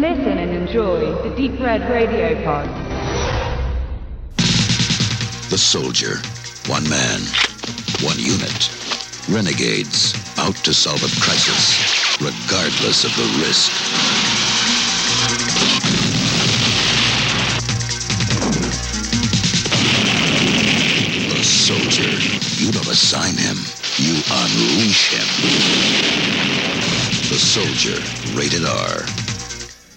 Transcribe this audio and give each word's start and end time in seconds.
Listen 0.00 0.38
and 0.38 0.50
enjoy 0.52 1.00
the 1.22 1.36
Deep 1.36 1.60
Red 1.60 1.82
Radio 1.90 2.42
Pod. 2.44 2.66
The 5.50 5.58
soldier. 5.58 6.16
One 6.66 6.88
man. 6.88 7.20
One 8.00 8.18
unit. 8.18 8.70
Renegades 9.28 10.14
out 10.38 10.56
to 10.64 10.72
solve 10.72 11.02
a 11.04 11.20
crisis, 11.20 12.18
regardless 12.22 13.04
of 13.04 13.14
the 13.16 13.44
risk. 13.44 14.21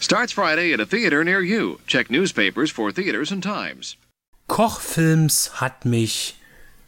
Starts 0.06 0.34
Friday 0.34 0.72
at 0.72 0.80
a 0.80 0.86
theater 0.86 1.24
near 1.24 1.42
you. 1.42 1.80
Check 1.88 2.12
newspapers 2.12 2.70
for 2.70 2.92
theaters 2.92 3.32
and 3.32 3.42
times. 3.42 3.98
Kochfilms 4.48 5.60
hat 5.60 5.84
mich 5.84 6.36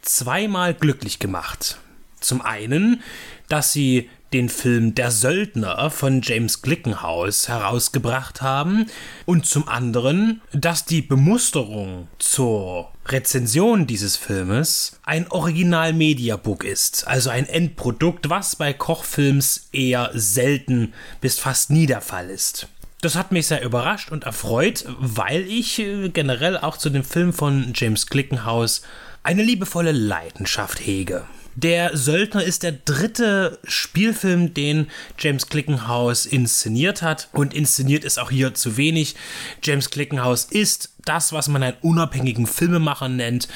zweimal 0.02 0.72
glücklich 0.72 1.18
gemacht. 1.18 1.80
Zum 2.20 2.40
einen, 2.40 3.02
dass 3.48 3.72
sie 3.72 4.08
den 4.32 4.48
Film 4.48 4.94
Der 4.94 5.10
Söldner 5.10 5.90
von 5.90 6.22
James 6.22 6.62
Glickenhaus 6.62 7.48
herausgebracht 7.48 8.40
haben 8.40 8.86
und 9.26 9.46
zum 9.46 9.66
anderen, 9.66 10.40
dass 10.52 10.84
die 10.84 11.02
Bemusterung 11.02 12.06
zur 12.20 12.92
Rezension 13.04 13.88
dieses 13.88 14.16
Filmes 14.16 15.00
ein 15.02 15.28
Original-Mediabook 15.28 16.62
ist, 16.62 17.08
also 17.08 17.30
ein 17.30 17.48
Endprodukt, 17.48 18.30
was 18.30 18.54
bei 18.54 18.72
Kochfilms 18.72 19.70
eher 19.72 20.12
selten 20.14 20.94
bis 21.20 21.40
fast 21.40 21.70
nie 21.70 21.86
der 21.86 22.00
Fall 22.00 22.30
ist. 22.30 22.68
Das 23.00 23.14
hat 23.14 23.30
mich 23.30 23.46
sehr 23.46 23.62
überrascht 23.62 24.10
und 24.10 24.24
erfreut, 24.24 24.84
weil 24.98 25.42
ich 25.42 25.78
äh, 25.78 26.08
generell 26.08 26.58
auch 26.58 26.76
zu 26.76 26.90
dem 26.90 27.04
Film 27.04 27.32
von 27.32 27.72
James 27.74 28.06
Glickenhaus 28.06 28.82
eine 29.22 29.44
liebevolle 29.44 29.92
Leidenschaft 29.92 30.80
hege. 30.80 31.24
Der 31.54 31.96
Söldner 31.96 32.44
ist 32.44 32.62
der 32.62 32.72
dritte 32.72 33.58
Spielfilm, 33.64 34.54
den 34.54 34.86
James 35.18 35.48
Glickenhaus 35.48 36.24
inszeniert 36.24 37.02
hat. 37.02 37.28
Und 37.32 37.52
inszeniert 37.52 38.04
ist 38.04 38.18
auch 38.18 38.30
hier 38.30 38.54
zu 38.54 38.76
wenig. 38.76 39.16
James 39.62 39.90
Glickenhaus 39.90 40.44
ist 40.44 40.92
das, 41.04 41.32
was 41.32 41.48
man 41.48 41.64
einen 41.64 41.76
unabhängigen 41.80 42.46
Filmemacher 42.46 43.08
nennt. 43.08 43.48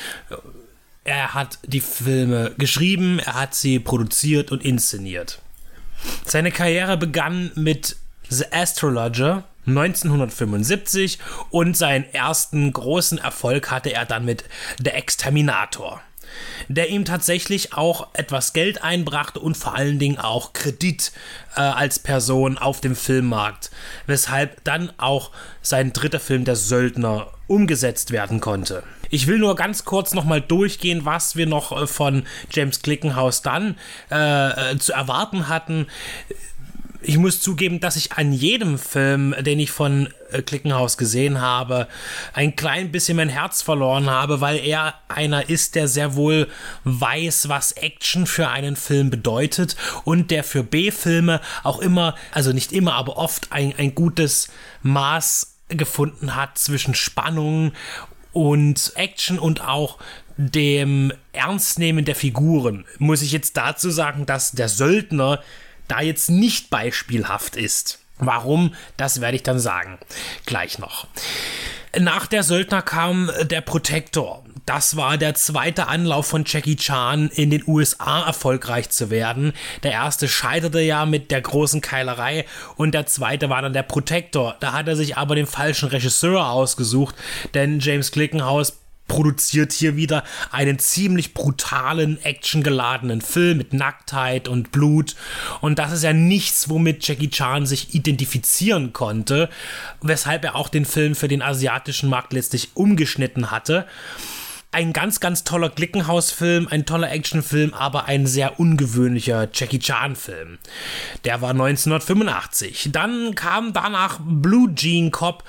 Er 1.04 1.34
hat 1.34 1.60
die 1.64 1.80
Filme 1.80 2.52
geschrieben, 2.58 3.20
er 3.20 3.34
hat 3.34 3.54
sie 3.54 3.78
produziert 3.78 4.50
und 4.50 4.64
inszeniert. 4.64 5.40
Seine 6.24 6.50
Karriere 6.50 6.96
begann 6.96 7.52
mit 7.54 7.96
The 8.32 8.50
Astrologer 8.50 9.44
1975 9.66 11.18
und 11.50 11.76
seinen 11.76 12.04
ersten 12.14 12.72
großen 12.72 13.18
Erfolg 13.18 13.70
hatte 13.70 13.92
er 13.92 14.06
dann 14.06 14.24
mit 14.24 14.44
The 14.82 14.90
Exterminator 14.90 16.00
der 16.68 16.88
ihm 16.88 17.04
tatsächlich 17.04 17.74
auch 17.74 18.08
etwas 18.14 18.54
Geld 18.54 18.82
einbrachte 18.82 19.38
und 19.38 19.54
vor 19.54 19.74
allen 19.74 19.98
Dingen 19.98 20.18
auch 20.18 20.54
Kredit 20.54 21.12
äh, 21.56 21.60
als 21.60 21.98
Person 21.98 22.56
auf 22.56 22.80
dem 22.80 22.96
Filmmarkt, 22.96 23.70
weshalb 24.06 24.64
dann 24.64 24.90
auch 24.96 25.30
sein 25.60 25.92
dritter 25.92 26.20
Film 26.20 26.46
Der 26.46 26.56
Söldner 26.56 27.28
umgesetzt 27.48 28.12
werden 28.12 28.40
konnte. 28.40 28.82
Ich 29.10 29.26
will 29.26 29.38
nur 29.38 29.56
ganz 29.56 29.84
kurz 29.84 30.14
nochmal 30.14 30.40
durchgehen, 30.40 31.04
was 31.04 31.36
wir 31.36 31.46
noch 31.46 31.82
äh, 31.82 31.86
von 31.86 32.24
James 32.50 32.80
Glickenhaus 32.80 33.42
dann 33.42 33.76
äh, 34.10 34.72
äh 34.72 34.78
zu 34.78 34.94
erwarten 34.94 35.48
hatten 35.48 35.86
ich 37.02 37.18
muss 37.18 37.40
zugeben, 37.40 37.80
dass 37.80 37.96
ich 37.96 38.12
an 38.12 38.32
jedem 38.32 38.78
Film, 38.78 39.34
den 39.40 39.58
ich 39.58 39.70
von 39.70 40.08
äh, 40.30 40.42
Klickenhaus 40.42 40.96
gesehen 40.96 41.40
habe, 41.40 41.88
ein 42.32 42.56
klein 42.56 42.92
bisschen 42.92 43.16
mein 43.16 43.28
Herz 43.28 43.62
verloren 43.62 44.08
habe, 44.08 44.40
weil 44.40 44.58
er 44.58 44.94
einer 45.08 45.48
ist, 45.48 45.74
der 45.74 45.88
sehr 45.88 46.14
wohl 46.14 46.48
weiß, 46.84 47.48
was 47.48 47.72
Action 47.72 48.26
für 48.26 48.48
einen 48.48 48.76
Film 48.76 49.10
bedeutet 49.10 49.76
und 50.04 50.30
der 50.30 50.44
für 50.44 50.62
B-Filme 50.62 51.40
auch 51.62 51.80
immer, 51.80 52.14
also 52.30 52.52
nicht 52.52 52.72
immer, 52.72 52.94
aber 52.94 53.16
oft 53.16 53.52
ein, 53.52 53.74
ein 53.76 53.94
gutes 53.94 54.48
Maß 54.82 55.58
gefunden 55.68 56.36
hat 56.36 56.58
zwischen 56.58 56.94
Spannung 56.94 57.72
und 58.32 58.92
Action 58.96 59.38
und 59.38 59.62
auch 59.62 59.98
dem 60.36 61.12
Ernstnehmen 61.32 62.04
der 62.04 62.14
Figuren. 62.14 62.84
Muss 62.98 63.22
ich 63.22 63.32
jetzt 63.32 63.56
dazu 63.56 63.90
sagen, 63.90 64.26
dass 64.26 64.52
der 64.52 64.68
Söldner 64.68 65.40
da 65.88 66.00
jetzt 66.00 66.30
nicht 66.30 66.70
beispielhaft 66.70 67.56
ist. 67.56 67.98
Warum, 68.18 68.74
das 68.96 69.20
werde 69.20 69.36
ich 69.36 69.42
dann 69.42 69.58
sagen. 69.58 69.98
Gleich 70.46 70.78
noch. 70.78 71.06
Nach 71.98 72.26
der 72.26 72.42
Söldner 72.42 72.82
kam 72.82 73.30
der 73.42 73.60
Protector. 73.60 74.44
Das 74.64 74.96
war 74.96 75.18
der 75.18 75.34
zweite 75.34 75.88
Anlauf 75.88 76.26
von 76.26 76.44
Jackie 76.46 76.76
Chan 76.76 77.28
in 77.34 77.50
den 77.50 77.64
USA 77.66 78.24
erfolgreich 78.24 78.90
zu 78.90 79.10
werden. 79.10 79.52
Der 79.82 79.90
erste 79.90 80.28
scheiterte 80.28 80.80
ja 80.80 81.04
mit 81.04 81.32
der 81.32 81.40
großen 81.40 81.80
Keilerei 81.80 82.46
und 82.76 82.94
der 82.94 83.06
zweite 83.06 83.50
war 83.50 83.60
dann 83.60 83.72
der 83.72 83.82
Protector. 83.82 84.54
Da 84.60 84.72
hat 84.72 84.86
er 84.86 84.94
sich 84.94 85.16
aber 85.16 85.34
den 85.34 85.46
falschen 85.46 85.88
Regisseur 85.88 86.48
ausgesucht, 86.48 87.16
denn 87.54 87.80
James 87.80 88.12
Glickenhaus 88.12 88.81
produziert 89.08 89.72
hier 89.72 89.96
wieder 89.96 90.24
einen 90.50 90.78
ziemlich 90.78 91.34
brutalen, 91.34 92.22
actiongeladenen 92.24 93.20
Film 93.20 93.58
mit 93.58 93.72
Nacktheit 93.72 94.48
und 94.48 94.72
Blut. 94.72 95.16
Und 95.60 95.78
das 95.78 95.92
ist 95.92 96.02
ja 96.02 96.12
nichts, 96.12 96.68
womit 96.68 97.06
Jackie 97.06 97.30
Chan 97.30 97.66
sich 97.66 97.94
identifizieren 97.94 98.92
konnte, 98.92 99.50
weshalb 100.00 100.44
er 100.44 100.56
auch 100.56 100.68
den 100.68 100.84
Film 100.84 101.14
für 101.14 101.28
den 101.28 101.42
asiatischen 101.42 102.08
Markt 102.08 102.32
letztlich 102.32 102.70
umgeschnitten 102.74 103.50
hatte 103.50 103.86
ein 104.72 104.94
ganz, 104.94 105.20
ganz 105.20 105.44
toller 105.44 105.68
Glickenhaus-Film, 105.68 106.66
ein 106.68 106.86
toller 106.86 107.12
Actionfilm, 107.12 107.74
aber 107.74 108.06
ein 108.06 108.26
sehr 108.26 108.58
ungewöhnlicher 108.58 109.48
Jackie 109.52 109.78
Chan-Film. 109.78 110.58
Der 111.24 111.42
war 111.42 111.50
1985. 111.50 112.88
Dann 112.90 113.34
kam 113.34 113.74
danach 113.74 114.18
Blue 114.22 114.74
Jean 114.74 115.10
Cop, 115.10 115.44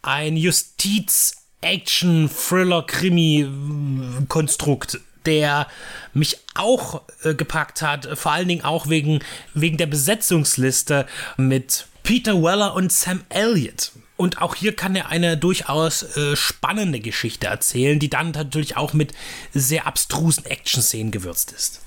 ein 0.00 0.36
Justiz- 0.36 1.41
Action, 1.62 2.28
Thriller, 2.28 2.82
Krimi-Konstrukt, 2.86 5.00
der 5.24 5.66
mich 6.12 6.38
auch 6.54 7.02
äh, 7.22 7.34
gepackt 7.34 7.82
hat, 7.82 8.18
vor 8.18 8.32
allen 8.32 8.48
Dingen 8.48 8.64
auch 8.64 8.88
wegen, 8.88 9.20
wegen 9.54 9.78
der 9.78 9.86
Besetzungsliste 9.86 11.06
mit 11.36 11.86
Peter 12.02 12.42
Weller 12.42 12.74
und 12.74 12.92
Sam 12.92 13.22
Elliott. 13.28 13.92
Und 14.16 14.42
auch 14.42 14.54
hier 14.54 14.76
kann 14.76 14.94
er 14.94 15.08
eine 15.08 15.36
durchaus 15.36 16.16
äh, 16.16 16.36
spannende 16.36 17.00
Geschichte 17.00 17.46
erzählen, 17.46 17.98
die 17.98 18.10
dann 18.10 18.32
natürlich 18.32 18.76
auch 18.76 18.92
mit 18.92 19.12
sehr 19.52 19.86
abstrusen 19.86 20.46
Action-Szenen 20.46 21.10
gewürzt 21.10 21.52
ist. 21.52 21.80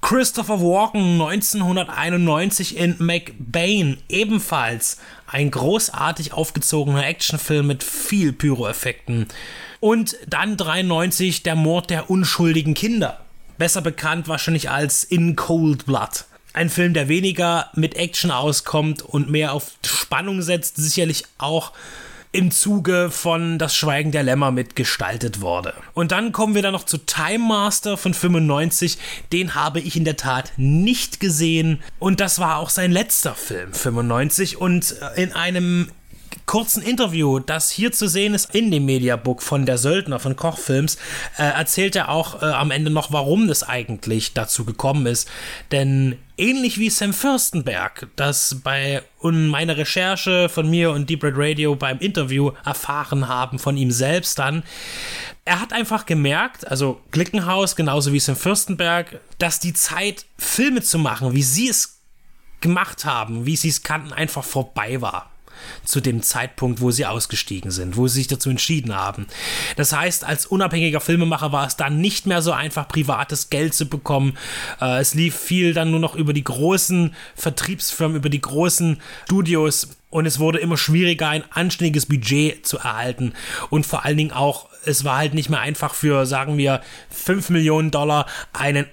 Christopher 0.00 0.60
Walken 0.60 1.20
1991 1.20 2.76
in 2.76 2.96
McBain 2.98 3.98
ebenfalls 4.08 4.98
ein 5.26 5.50
großartig 5.50 6.32
aufgezogener 6.32 7.06
Actionfilm 7.06 7.66
mit 7.66 7.82
viel 7.82 8.32
Pyroeffekten. 8.32 9.26
Und 9.80 10.16
dann 10.26 10.56
93 10.56 11.42
der 11.42 11.56
Mord 11.56 11.90
der 11.90 12.10
unschuldigen 12.10 12.74
Kinder. 12.74 13.20
Besser 13.58 13.82
bekannt 13.82 14.28
wahrscheinlich 14.28 14.70
als 14.70 15.04
In 15.04 15.36
Cold 15.36 15.84
Blood. 15.84 16.24
Ein 16.54 16.70
Film, 16.70 16.94
der 16.94 17.08
weniger 17.08 17.70
mit 17.74 17.96
Action 17.96 18.30
auskommt 18.30 19.02
und 19.02 19.30
mehr 19.30 19.52
auf 19.52 19.72
Spannung 19.84 20.42
setzt, 20.42 20.76
sicherlich 20.76 21.24
auch 21.38 21.72
im 22.38 22.52
Zuge 22.52 23.10
von 23.10 23.58
Das 23.58 23.74
Schweigen 23.74 24.12
der 24.12 24.22
Lämmer 24.22 24.52
mitgestaltet 24.52 25.40
wurde. 25.40 25.74
Und 25.92 26.12
dann 26.12 26.30
kommen 26.30 26.54
wir 26.54 26.62
dann 26.62 26.72
noch 26.72 26.84
zu 26.84 26.98
Time 26.98 27.40
Master 27.40 27.96
von 27.96 28.14
95. 28.14 28.96
Den 29.32 29.56
habe 29.56 29.80
ich 29.80 29.96
in 29.96 30.04
der 30.04 30.16
Tat 30.16 30.52
nicht 30.56 31.18
gesehen. 31.18 31.82
Und 31.98 32.20
das 32.20 32.38
war 32.38 32.58
auch 32.58 32.70
sein 32.70 32.92
letzter 32.92 33.34
Film, 33.34 33.72
95. 33.72 34.56
Und 34.56 34.94
äh, 35.16 35.20
in 35.20 35.32
einem 35.32 35.90
kurzen 36.46 36.82
Interview, 36.82 37.38
das 37.38 37.70
hier 37.70 37.92
zu 37.92 38.08
sehen 38.08 38.34
ist 38.34 38.54
in 38.54 38.70
dem 38.70 38.86
Mediabook 38.86 39.42
von 39.42 39.66
der 39.66 39.78
Söldner 39.78 40.18
von 40.18 40.36
Kochfilms, 40.36 40.96
äh, 41.36 41.42
erzählt 41.42 41.94
er 41.96 42.08
auch 42.08 42.42
äh, 42.42 42.46
am 42.46 42.70
Ende 42.70 42.90
noch, 42.90 43.12
warum 43.12 43.48
das 43.48 43.62
eigentlich 43.62 44.32
dazu 44.32 44.64
gekommen 44.64 45.06
ist. 45.06 45.28
Denn 45.72 46.16
ähnlich 46.36 46.78
wie 46.78 46.90
Sam 46.90 47.12
Fürstenberg, 47.12 48.08
das 48.16 48.60
bei 48.62 49.02
meiner 49.20 49.76
Recherche 49.76 50.48
von 50.48 50.70
mir 50.70 50.92
und 50.92 51.10
Deep 51.10 51.24
Red 51.24 51.34
Radio 51.36 51.74
beim 51.74 51.98
Interview 51.98 52.52
erfahren 52.64 53.28
haben 53.28 53.58
von 53.58 53.76
ihm 53.76 53.90
selbst 53.90 54.38
dann, 54.38 54.62
er 55.44 55.60
hat 55.60 55.72
einfach 55.72 56.06
gemerkt, 56.06 56.66
also 56.66 57.00
Glickenhaus 57.10 57.74
genauso 57.74 58.12
wie 58.12 58.20
Sam 58.20 58.36
Fürstenberg, 58.36 59.20
dass 59.38 59.60
die 59.60 59.72
Zeit, 59.72 60.26
Filme 60.36 60.82
zu 60.82 60.98
machen, 60.98 61.34
wie 61.34 61.42
sie 61.42 61.68
es 61.68 62.00
gemacht 62.60 63.04
haben, 63.04 63.46
wie 63.46 63.56
sie 63.56 63.68
es 63.68 63.82
kannten, 63.82 64.12
einfach 64.12 64.44
vorbei 64.44 65.00
war. 65.00 65.30
Zu 65.84 66.00
dem 66.00 66.22
Zeitpunkt, 66.22 66.80
wo 66.80 66.90
sie 66.90 67.06
ausgestiegen 67.06 67.70
sind, 67.70 67.96
wo 67.96 68.06
sie 68.06 68.18
sich 68.18 68.26
dazu 68.26 68.50
entschieden 68.50 68.94
haben. 68.94 69.26
Das 69.76 69.92
heißt, 69.92 70.24
als 70.24 70.46
unabhängiger 70.46 71.00
Filmemacher 71.00 71.52
war 71.52 71.66
es 71.66 71.76
dann 71.76 72.00
nicht 72.00 72.26
mehr 72.26 72.42
so 72.42 72.52
einfach, 72.52 72.88
privates 72.88 73.50
Geld 73.50 73.74
zu 73.74 73.88
bekommen. 73.88 74.36
Äh, 74.80 75.00
es 75.00 75.14
lief 75.14 75.36
viel 75.36 75.74
dann 75.74 75.90
nur 75.90 76.00
noch 76.00 76.14
über 76.14 76.32
die 76.32 76.44
großen 76.44 77.14
Vertriebsfirmen, 77.34 78.16
über 78.16 78.28
die 78.28 78.40
großen 78.40 78.98
Studios 79.24 79.88
und 80.10 80.26
es 80.26 80.38
wurde 80.38 80.58
immer 80.58 80.76
schwieriger, 80.76 81.28
ein 81.28 81.44
anständiges 81.50 82.06
Budget 82.06 82.66
zu 82.66 82.78
erhalten 82.78 83.34
und 83.70 83.86
vor 83.86 84.04
allen 84.04 84.16
Dingen 84.16 84.32
auch, 84.32 84.68
es 84.84 85.04
war 85.04 85.18
halt 85.18 85.34
nicht 85.34 85.50
mehr 85.50 85.60
einfach 85.60 85.94
für, 85.94 86.24
sagen 86.24 86.56
wir, 86.56 86.80
5 87.10 87.50
Millionen 87.50 87.90
Dollar 87.90 88.26
einen 88.52 88.86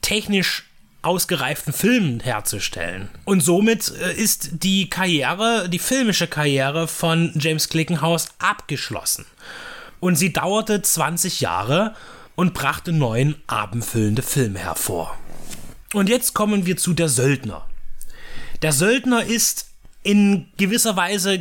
technisch 0.00 0.64
ausgereiften 1.06 1.72
Film 1.72 2.20
herzustellen. 2.20 3.08
Und 3.24 3.40
somit 3.40 3.92
äh, 4.02 4.12
ist 4.12 4.50
die 4.62 4.90
Karriere, 4.90 5.68
die 5.68 5.78
filmische 5.78 6.26
Karriere 6.26 6.88
von 6.88 7.32
James 7.36 7.68
Clickenhaus 7.68 8.28
abgeschlossen. 8.38 9.24
Und 10.00 10.16
sie 10.16 10.32
dauerte 10.32 10.82
20 10.82 11.40
Jahre 11.40 11.94
und 12.34 12.54
brachte 12.54 12.92
neun 12.92 13.36
abendfüllende 13.46 14.22
Filme 14.22 14.58
hervor. 14.58 15.16
Und 15.94 16.08
jetzt 16.08 16.34
kommen 16.34 16.66
wir 16.66 16.76
zu 16.76 16.92
Der 16.92 17.08
Söldner. 17.08 17.66
Der 18.62 18.72
Söldner 18.72 19.24
ist 19.24 19.68
in 20.02 20.46
gewisser 20.56 20.96
Weise 20.96 21.38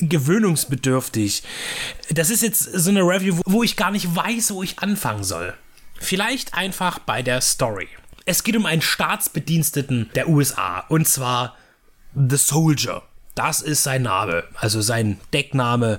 gewöhnungsbedürftig. 0.00 1.42
Das 2.10 2.30
ist 2.30 2.42
jetzt 2.42 2.62
so 2.62 2.90
eine 2.90 3.02
Review, 3.02 3.40
wo 3.46 3.62
ich 3.62 3.76
gar 3.76 3.90
nicht 3.90 4.14
weiß, 4.14 4.52
wo 4.52 4.62
ich 4.62 4.78
anfangen 4.78 5.24
soll. 5.24 5.54
Vielleicht 6.00 6.54
einfach 6.54 6.98
bei 6.98 7.22
der 7.22 7.40
Story. 7.40 7.88
Es 8.28 8.44
geht 8.44 8.58
um 8.58 8.66
einen 8.66 8.82
Staatsbediensteten 8.82 10.10
der 10.14 10.28
USA 10.28 10.80
und 10.90 11.08
zwar 11.08 11.56
The 12.14 12.36
Soldier. 12.36 13.00
Das 13.34 13.62
ist 13.62 13.82
sein 13.82 14.02
Name, 14.02 14.44
also 14.54 14.82
sein 14.82 15.18
Deckname. 15.32 15.98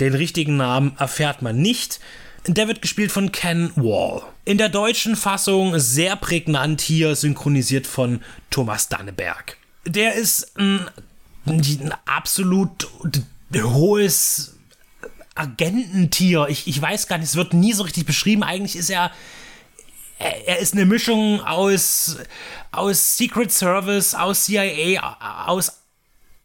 Den 0.00 0.14
richtigen 0.14 0.56
Namen 0.56 0.96
erfährt 0.98 1.42
man 1.42 1.58
nicht. 1.58 2.00
Der 2.46 2.68
wird 2.68 2.80
gespielt 2.80 3.12
von 3.12 3.32
Ken 3.32 3.70
Wall. 3.76 4.22
In 4.46 4.56
der 4.56 4.70
deutschen 4.70 5.14
Fassung 5.14 5.78
sehr 5.78 6.16
prägnant 6.16 6.80
hier 6.80 7.14
synchronisiert 7.14 7.86
von 7.86 8.22
Thomas 8.48 8.88
Danneberg. 8.88 9.58
Der 9.84 10.14
ist 10.14 10.56
ein, 10.56 10.88
ein 11.44 11.94
absolut 12.06 12.88
hohes 13.54 14.56
Agententier. 15.34 16.46
Ich, 16.48 16.66
ich 16.66 16.80
weiß 16.80 17.08
gar 17.08 17.18
nicht, 17.18 17.28
es 17.28 17.36
wird 17.36 17.52
nie 17.52 17.74
so 17.74 17.82
richtig 17.82 18.06
beschrieben. 18.06 18.42
Eigentlich 18.42 18.76
ist 18.76 18.88
er 18.88 19.10
er 20.18 20.58
ist 20.58 20.74
eine 20.74 20.84
Mischung 20.84 21.40
aus, 21.40 22.16
aus 22.72 23.16
Secret 23.16 23.52
Service, 23.52 24.14
aus 24.14 24.44
CIA, 24.44 25.46
aus 25.46 25.72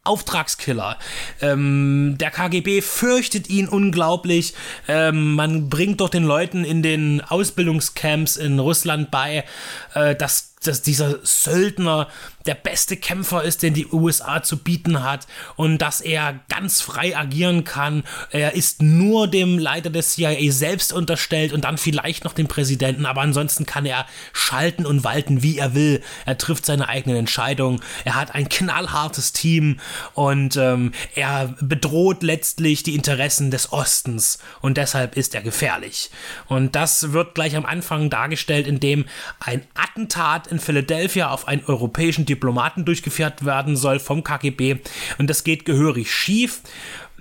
Auftragskiller. 0.05 0.97
Ähm, 1.41 2.17
der 2.19 2.29
KGB 2.29 2.81
fürchtet 2.81 3.49
ihn 3.49 3.69
unglaublich. 3.69 4.53
Ähm, 4.89 5.35
man 5.35 5.69
bringt 5.69 6.01
doch 6.01 6.09
den 6.09 6.25
Leuten 6.25 6.65
in 6.65 6.83
den 6.83 7.21
Ausbildungscamps 7.21 8.35
in 8.35 8.59
Russland 8.59 9.11
bei, 9.11 9.45
äh, 9.93 10.13
dass 10.15 10.52
dass 10.67 10.81
dieser 10.81 11.19
Söldner 11.23 12.07
der 12.45 12.55
beste 12.55 12.97
Kämpfer 12.97 13.43
ist, 13.43 13.63
den 13.63 13.73
die 13.73 13.87
USA 13.87 14.43
zu 14.43 14.57
bieten 14.57 15.03
hat 15.03 15.27
und 15.55 15.77
dass 15.77 16.01
er 16.01 16.39
ganz 16.49 16.81
frei 16.81 17.15
agieren 17.15 17.63
kann. 17.63 18.03
Er 18.31 18.53
ist 18.53 18.81
nur 18.81 19.27
dem 19.27 19.57
Leiter 19.57 19.89
des 19.89 20.11
CIA 20.11 20.51
selbst 20.51 20.91
unterstellt 20.91 21.53
und 21.53 21.63
dann 21.63 21.77
vielleicht 21.77 22.23
noch 22.23 22.33
dem 22.33 22.47
Präsidenten, 22.47 23.05
aber 23.05 23.21
ansonsten 23.21 23.65
kann 23.65 23.85
er 23.85 24.05
schalten 24.33 24.85
und 24.85 25.03
walten, 25.03 25.43
wie 25.43 25.57
er 25.57 25.73
will. 25.73 26.01
Er 26.25 26.37
trifft 26.37 26.65
seine 26.65 26.89
eigenen 26.89 27.17
Entscheidungen. 27.17 27.81
Er 28.03 28.15
hat 28.15 28.35
ein 28.35 28.49
knallhartes 28.49 29.31
Team 29.31 29.79
und 30.13 30.57
ähm, 30.57 30.91
er 31.15 31.55
bedroht 31.61 32.23
letztlich 32.23 32.83
die 32.83 32.95
Interessen 32.95 33.51
des 33.51 33.71
Ostens 33.71 34.39
und 34.61 34.77
deshalb 34.77 35.15
ist 35.15 35.33
er 35.35 35.41
gefährlich. 35.41 36.09
Und 36.47 36.75
das 36.75 37.13
wird 37.13 37.35
gleich 37.35 37.55
am 37.55 37.65
Anfang 37.65 38.09
dargestellt, 38.09 38.67
indem 38.67 39.05
ein 39.39 39.65
Attentat 39.75 40.47
in 40.53 40.59
Philadelphia 40.59 41.29
auf 41.29 41.47
einen 41.47 41.65
europäischen 41.65 42.25
Diplomaten 42.25 42.85
durchgeführt 42.85 43.45
werden 43.45 43.75
soll 43.75 43.99
vom 43.99 44.23
KGB. 44.23 44.77
Und 45.17 45.29
das 45.29 45.43
geht 45.43 45.65
gehörig 45.65 46.13
schief. 46.13 46.61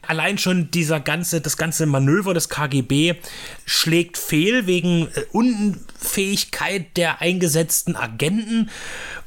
Allein 0.06 0.36
schon 0.36 0.70
dieser 0.70 1.00
ganze, 1.00 1.40
das 1.40 1.56
ganze 1.56 1.86
Manöver 1.86 2.34
des 2.34 2.48
KGB 2.48 3.14
schlägt 3.64 4.18
fehl 4.18 4.66
wegen 4.66 5.08
äh, 5.14 5.24
Unfähigkeit 5.32 6.96
der 6.96 7.20
eingesetzten 7.20 7.96
Agenten. 7.96 8.68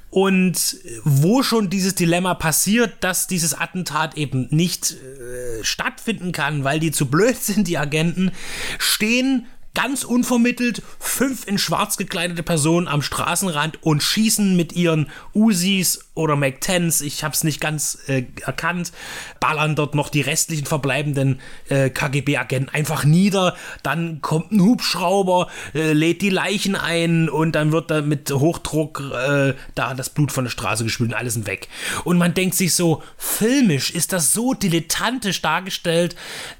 Und 0.10 0.78
wo 1.04 1.44
schon 1.44 1.70
dieses 1.70 1.96
Dilemma 1.96 2.36
passiert, 2.36 2.94
dass 3.02 3.28
dieses 3.28 3.54
Attentat 3.54 4.16
eben 4.18 4.48
nicht 4.50 4.92
äh, 4.92 5.62
stattfinden 5.62 6.32
kann, 6.32 6.64
weil 6.64 6.80
die 6.80 6.92
zu 6.92 7.08
blöd 7.08 7.36
sind, 7.42 7.68
die 7.68 7.78
Agenten, 7.78 8.32
stehen 8.78 9.46
ganz 9.76 10.04
unvermittelt 10.04 10.82
fünf 11.00 11.46
in 11.46 11.60
schwarz 11.60 11.98
gekleidete 11.98 12.42
Personen 12.42 12.88
am 12.88 13.04
Straßenrand 13.04 13.84
und 13.84 14.02
schießen 14.02 14.56
mit 14.56 14.74
ihren 14.74 15.12
Usis 15.36 16.06
oder 16.16 16.36
Mac-10s, 16.38 17.04
ich 17.04 17.24
habe 17.24 17.34
es 17.34 17.44
nicht 17.44 17.60
ganz 17.60 18.00
äh, 18.08 18.24
erkannt, 18.42 18.94
ballern 19.40 19.76
dort 19.76 19.96
noch 19.96 20.10
die 20.10 20.22
restlichen 20.22 20.66
verbleibenden 20.66 21.42
äh, 21.68 21.90
KGB-Agenten 21.90 22.74
einfach 22.74 23.04
nieder. 23.04 23.56
Dann 23.84 24.22
kommt 24.22 24.54
ein 24.54 24.62
Hubschrauber, 24.62 25.50
äh, 25.74 25.92
lädt 25.92 26.22
die 26.22 26.30
Leichen 26.30 26.76
ein 26.76 27.30
und 27.30 27.52
dann 27.52 27.74
wird 27.74 27.92
da 27.92 28.02
mit 28.02 28.32
Hochdruck 28.32 29.02
äh, 29.14 29.54
da 29.76 29.94
das 29.94 30.10
Blut 30.10 30.32
von 30.32 30.46
der 30.46 30.52
Straße 30.52 30.86
gespült 30.86 31.12
und 31.12 31.18
alles 31.18 31.34
sind 31.34 31.48
weg. 31.48 31.68
Und 32.06 32.18
man 32.18 32.34
denkt 32.34 32.56
sich 32.56 32.74
so, 32.74 33.04
filmisch 33.18 33.92
ist 33.92 34.14
das 34.14 34.32
so 34.32 34.54
dilettantisch 34.54 35.42
dargestellt, 35.42 36.16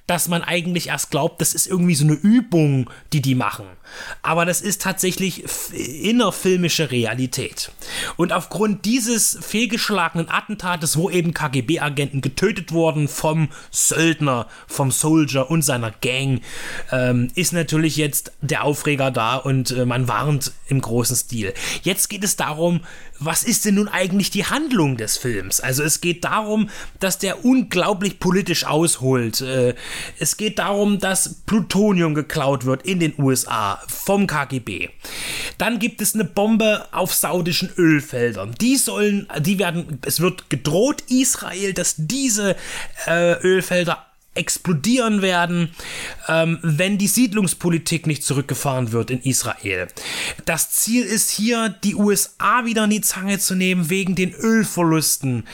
dass 0.08 0.28
man 0.28 0.44
eigentlich 0.44 0.90
erst 0.90 1.10
glaubt, 1.10 1.42
das 1.42 1.54
ist 1.54 1.68
irgendwie 1.68 1.96
so 1.96 2.06
eine 2.06 2.14
Übung, 2.14 2.90
die 3.12 3.22
die 3.22 3.36
machen. 3.36 3.66
Aber 4.22 4.46
das 4.46 4.62
ist 4.62 4.82
tatsächlich 4.82 5.44
innerfilmische 5.74 6.92
Realität. 6.92 7.72
Und 8.16 8.32
aufgrund 8.32 8.86
dieses 8.86 9.38
fehlgeschlagenen 9.42 10.30
Attentates, 10.30 10.98
wo 10.98 11.10
eben 11.10 11.34
KGB-Agenten 11.34 12.22
getötet 12.22 12.72
wurden 12.72 13.08
vom 13.08 13.50
Söldner, 13.72 14.48
vom 14.68 14.92
Soldier 14.92 15.50
und 15.50 15.64
seiner 15.64 15.92
Gang, 15.92 16.42
ähm, 16.92 17.30
ist 17.36 17.54
natürlich 17.54 17.96
jetzt 17.96 18.32
der 18.42 18.64
Aufreger 18.64 19.12
da 19.12 19.38
und 19.38 19.72
äh, 19.72 19.86
man 19.86 20.08
warnt 20.08 20.52
im 20.68 20.82
großen 20.82 21.16
Stil. 21.16 21.54
Jetzt 21.84 22.10
geht 22.10 22.24
es 22.24 22.36
darum, 22.36 22.82
was 23.20 23.44
ist 23.44 23.66
denn 23.66 23.76
nun 23.76 23.88
eigentlich 23.88 24.30
die 24.30 24.46
Handlung 24.46 24.98
des 24.98 25.18
Films? 25.18 25.60
Also 25.60 25.84
es 25.84 26.02
geht 26.02 26.24
darum, 26.24 26.70
dass 27.00 27.18
der 27.18 27.46
unglaublich 27.46 28.20
politisch 28.20 28.66
ausholt. 28.66 29.42
Äh, 29.42 29.76
es 30.20 30.38
geht 30.38 30.60
darum, 30.60 31.00
dass 31.00 31.36
Plutonium 31.46 32.14
geklaut 32.14 32.66
wird 32.66 32.86
in 32.86 33.00
den 33.00 33.14
USA 33.18 33.82
vom 33.88 34.28
KGB. 34.28 34.90
Dann 35.58 35.80
gibt 35.80 36.02
es 36.02 36.14
eine 36.14 36.26
Bombe 36.26 36.88
auf 36.92 37.14
saudischen 37.14 37.72
Ölfeldern. 37.78 38.54
Die 38.60 38.76
sollen, 38.76 39.28
die 39.40 39.60
werden, 39.60 40.00
es 40.06 40.20
wird 40.20 40.50
gedroht 40.50 41.04
Israel, 41.10 41.74
dass 41.74 41.96
diese 41.98 42.56
äh, 43.08 43.34
Ölfelder 43.42 44.05
explodieren 44.36 45.22
werden, 45.22 45.70
ähm, 46.28 46.60
wenn 46.62 46.98
die 46.98 47.08
Siedlungspolitik 47.08 48.08
nicht 48.08 48.24
zurückgefahren 48.24 48.92
wird 48.92 49.12
in 49.12 49.22
Israel. 49.22 49.88
Das 50.46 50.72
Ziel 50.72 51.04
ist 51.04 51.32
hier, 51.32 51.70
die 51.84 51.96
USA 51.96 52.66
wieder 52.66 52.84
in 52.84 52.90
die 52.92 53.02
Zange 53.02 53.40
zu 53.40 53.56
nehmen 53.56 53.90
wegen 53.90 54.16
den 54.16 54.34
Ölverlusten 54.34 55.46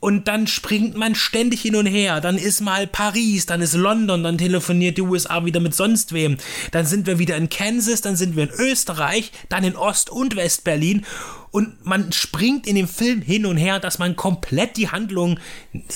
und 0.00 0.28
dann 0.28 0.46
springt 0.46 0.96
man 0.96 1.14
ständig 1.14 1.60
hin 1.60 1.76
und 1.76 1.86
her. 1.86 2.20
Dann 2.20 2.38
ist 2.38 2.62
mal 2.62 2.86
Paris, 2.86 3.44
dann 3.44 3.60
ist 3.60 3.74
London, 3.74 4.22
dann 4.22 4.38
telefoniert 4.38 4.96
die 4.96 5.02
USA 5.02 5.44
wieder 5.44 5.60
mit 5.60 5.74
sonst 5.74 6.12
wem. 6.14 6.38
Dann 6.72 6.86
sind 6.86 7.06
wir 7.06 7.18
wieder 7.18 7.36
in 7.36 7.50
Kansas, 7.50 8.00
dann 8.00 8.16
sind 8.16 8.34
wir 8.34 8.44
in 8.44 8.50
Österreich, 8.50 9.30
dann 9.50 9.62
in 9.62 9.76
Ost- 9.76 10.10
und 10.10 10.36
West-Berlin. 10.36 11.04
Und 11.50 11.84
man 11.84 12.12
springt 12.12 12.66
in 12.66 12.76
dem 12.76 12.88
Film 12.88 13.20
hin 13.20 13.44
und 13.44 13.56
her, 13.56 13.78
dass 13.80 13.98
man 13.98 14.16
komplett 14.16 14.76
die 14.76 14.88
Handlung 14.88 15.38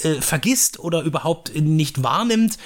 äh, 0.03 0.21
vergisst 0.21 0.81
oder 0.81 1.03
überhaupt 1.03 1.55
nicht 1.55 2.03
wahrnimmt 2.03 2.59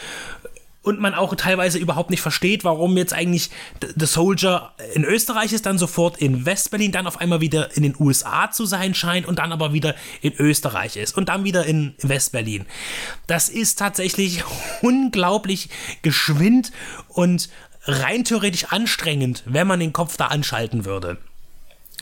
und 0.88 1.00
man 1.00 1.12
auch 1.12 1.34
teilweise 1.34 1.76
überhaupt 1.76 2.08
nicht 2.08 2.22
versteht, 2.22 2.64
warum 2.64 2.96
jetzt 2.96 3.12
eigentlich 3.12 3.50
The 3.82 4.06
Soldier 4.06 4.72
in 4.94 5.04
Österreich 5.04 5.52
ist, 5.52 5.66
dann 5.66 5.76
sofort 5.76 6.16
in 6.16 6.46
Westberlin, 6.46 6.92
dann 6.92 7.06
auf 7.06 7.20
einmal 7.20 7.42
wieder 7.42 7.76
in 7.76 7.82
den 7.82 7.94
USA 7.98 8.50
zu 8.50 8.64
sein 8.64 8.94
scheint 8.94 9.26
und 9.26 9.38
dann 9.38 9.52
aber 9.52 9.74
wieder 9.74 9.94
in 10.22 10.32
Österreich 10.32 10.96
ist 10.96 11.14
und 11.14 11.28
dann 11.28 11.44
wieder 11.44 11.66
in 11.66 11.94
Westberlin. 12.00 12.64
Das 13.26 13.50
ist 13.50 13.78
tatsächlich 13.78 14.44
unglaublich 14.80 15.68
geschwind 16.00 16.72
und 17.08 17.50
rein 17.84 18.24
theoretisch 18.24 18.64
anstrengend, 18.70 19.42
wenn 19.44 19.66
man 19.66 19.80
den 19.80 19.92
Kopf 19.92 20.16
da 20.16 20.28
anschalten 20.28 20.86
würde. 20.86 21.18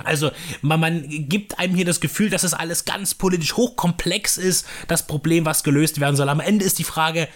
Also 0.05 0.31
man, 0.62 0.78
man, 0.78 1.05
gibt 1.09 1.59
einem 1.59 1.75
hier 1.75 1.87
das 1.87 1.99
Gefühl, 1.99 2.31
dass 2.31 2.45
es 2.45 2.55
alles 2.55 2.85
ganz 2.85 3.14
politisch 3.14 3.55
hochkomplex 3.55 4.37
ist, 4.37 4.64
das 4.87 5.09
Problem, 5.09 5.45
was 5.45 5.64
gelöst 5.64 5.99
werden 5.99 6.14
soll. 6.14 6.28
Am 6.28 6.38
Ende 6.38 6.64
ist 6.64 6.78
die 6.78 6.85
Frage, 6.85 7.26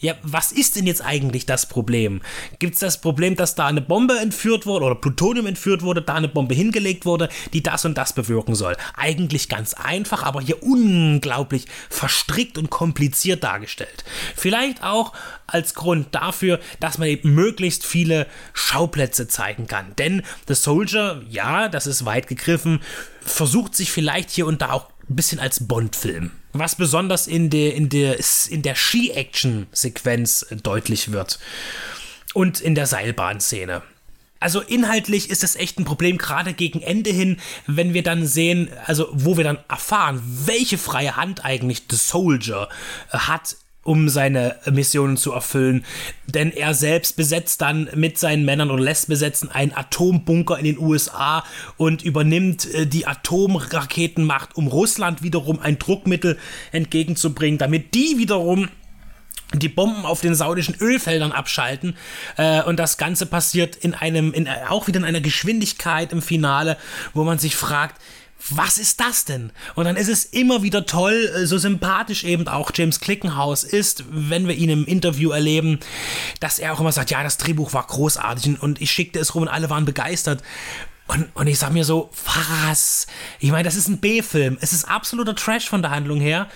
ja, 0.00 0.14
was 0.22 0.52
ist 0.52 0.76
denn 0.76 0.86
jetzt 0.86 1.04
eigentlich 1.04 1.44
das 1.44 1.66
Problem? 1.66 2.20
Gibt 2.58 2.74
es 2.74 2.80
das 2.80 3.00
Problem, 3.00 3.34
dass 3.34 3.56
da 3.56 3.66
eine 3.66 3.80
Bombe 3.80 4.18
entführt 4.18 4.64
wurde 4.64 4.84
oder 4.84 4.94
Plutonium 4.94 5.46
entführt 5.46 5.82
wurde, 5.82 6.02
da 6.02 6.14
eine 6.14 6.28
Bombe 6.28 6.54
hingelegt 6.54 7.04
wurde, 7.04 7.28
die 7.52 7.62
das 7.62 7.84
und 7.84 7.98
das 7.98 8.12
bewirken 8.12 8.54
soll? 8.54 8.76
Eigentlich 8.96 9.48
ganz 9.48 9.74
einfach, 9.74 10.22
aber 10.22 10.40
hier 10.40 10.62
unglaublich 10.62 11.66
verstrickt 11.90 12.58
und 12.58 12.70
kompliziert 12.70 13.42
dargestellt. 13.42 14.04
Vielleicht 14.36 14.84
auch 14.84 15.12
als 15.48 15.74
Grund 15.74 16.14
dafür, 16.14 16.60
dass 16.78 16.98
man 16.98 17.08
eben 17.08 17.34
möglichst 17.34 17.84
viele 17.84 18.26
Schauplätze 18.52 19.26
zeigen 19.26 19.66
kann. 19.66 19.96
Denn 19.96 20.22
The 20.46 20.54
Soldier, 20.54 21.22
ja, 21.28 21.68
das 21.68 21.88
ist 21.88 22.04
weit 22.04 22.28
gegriffen, 22.28 22.80
versucht 23.20 23.74
sich 23.74 23.90
vielleicht 23.90 24.30
hier 24.30 24.46
und 24.46 24.62
da 24.62 24.70
auch 24.70 24.86
ein 25.08 25.16
bisschen 25.16 25.40
als 25.40 25.66
Bond-Film. 25.66 26.30
Was 26.52 26.76
besonders 26.76 27.26
in 27.26 27.50
der, 27.50 27.74
in 27.74 27.88
der, 27.88 28.18
in 28.48 28.62
der 28.62 28.74
Ski-Action-Sequenz 28.74 30.46
deutlich 30.62 31.12
wird. 31.12 31.38
Und 32.34 32.60
in 32.60 32.74
der 32.74 32.86
Seilbahnszene. 32.86 33.82
Also 34.40 34.60
inhaltlich 34.60 35.30
ist 35.30 35.42
es 35.42 35.56
echt 35.56 35.78
ein 35.78 35.84
Problem, 35.84 36.16
gerade 36.16 36.52
gegen 36.52 36.80
Ende 36.80 37.10
hin, 37.10 37.38
wenn 37.66 37.94
wir 37.94 38.02
dann 38.02 38.26
sehen, 38.26 38.70
also 38.86 39.08
wo 39.12 39.36
wir 39.36 39.44
dann 39.44 39.58
erfahren, 39.68 40.22
welche 40.24 40.78
freie 40.78 41.16
Hand 41.16 41.44
eigentlich 41.44 41.82
The 41.90 41.96
Soldier 41.96 42.68
hat 43.10 43.56
um 43.88 44.10
seine 44.10 44.56
Missionen 44.70 45.16
zu 45.16 45.32
erfüllen. 45.32 45.82
Denn 46.26 46.52
er 46.52 46.74
selbst 46.74 47.16
besetzt 47.16 47.62
dann 47.62 47.88
mit 47.94 48.18
seinen 48.18 48.44
Männern 48.44 48.70
oder 48.70 48.82
lässt 48.82 49.08
besetzen 49.08 49.50
einen 49.50 49.72
Atombunker 49.72 50.58
in 50.58 50.66
den 50.66 50.78
USA 50.78 51.42
und 51.78 52.02
übernimmt 52.02 52.72
äh, 52.74 52.86
die 52.86 53.06
Atomraketenmacht, 53.06 54.56
um 54.56 54.66
Russland 54.66 55.22
wiederum 55.22 55.58
ein 55.60 55.78
Druckmittel 55.78 56.36
entgegenzubringen, 56.70 57.56
damit 57.56 57.94
die 57.94 58.18
wiederum 58.18 58.68
die 59.54 59.70
Bomben 59.70 60.04
auf 60.04 60.20
den 60.20 60.34
saudischen 60.34 60.74
Ölfeldern 60.74 61.32
abschalten 61.32 61.96
äh, 62.36 62.62
und 62.62 62.78
das 62.78 62.98
Ganze 62.98 63.24
passiert 63.24 63.76
in 63.76 63.94
einem 63.94 64.34
in, 64.34 64.46
auch 64.68 64.86
wieder 64.86 64.98
in 64.98 65.06
einer 65.06 65.22
Geschwindigkeit 65.22 66.12
im 66.12 66.20
Finale, 66.20 66.76
wo 67.14 67.24
man 67.24 67.38
sich 67.38 67.56
fragt, 67.56 67.98
was 68.50 68.78
ist 68.78 69.00
das 69.00 69.24
denn? 69.24 69.52
Und 69.74 69.84
dann 69.84 69.96
ist 69.96 70.08
es 70.08 70.24
immer 70.24 70.62
wieder 70.62 70.86
toll, 70.86 71.30
äh, 71.34 71.46
so 71.46 71.58
sympathisch 71.58 72.24
eben 72.24 72.46
auch 72.48 72.70
James 72.74 73.00
Clickenhaus 73.00 73.64
ist, 73.64 74.04
wenn 74.10 74.46
wir 74.46 74.54
ihn 74.54 74.70
im 74.70 74.86
Interview 74.86 75.30
erleben, 75.30 75.80
dass 76.40 76.58
er 76.58 76.72
auch 76.72 76.80
immer 76.80 76.92
sagt, 76.92 77.10
ja, 77.10 77.22
das 77.22 77.38
Drehbuch 77.38 77.72
war 77.72 77.86
großartig 77.86 78.62
und 78.62 78.80
ich 78.80 78.90
schickte 78.90 79.18
es 79.18 79.34
rum 79.34 79.42
und 79.42 79.48
alle 79.48 79.70
waren 79.70 79.84
begeistert. 79.84 80.42
Und, 81.08 81.28
und 81.34 81.46
ich 81.46 81.58
sag 81.58 81.72
mir 81.72 81.84
so, 81.84 82.10
was? 82.66 83.06
Ich 83.40 83.50
meine, 83.50 83.64
das 83.64 83.76
ist 83.76 83.88
ein 83.88 83.98
B-Film. 83.98 84.58
Es 84.60 84.72
ist 84.72 84.84
absoluter 84.84 85.34
Trash 85.34 85.68
von 85.68 85.80
der 85.80 85.90
Handlung 85.90 86.20
her. 86.20 86.48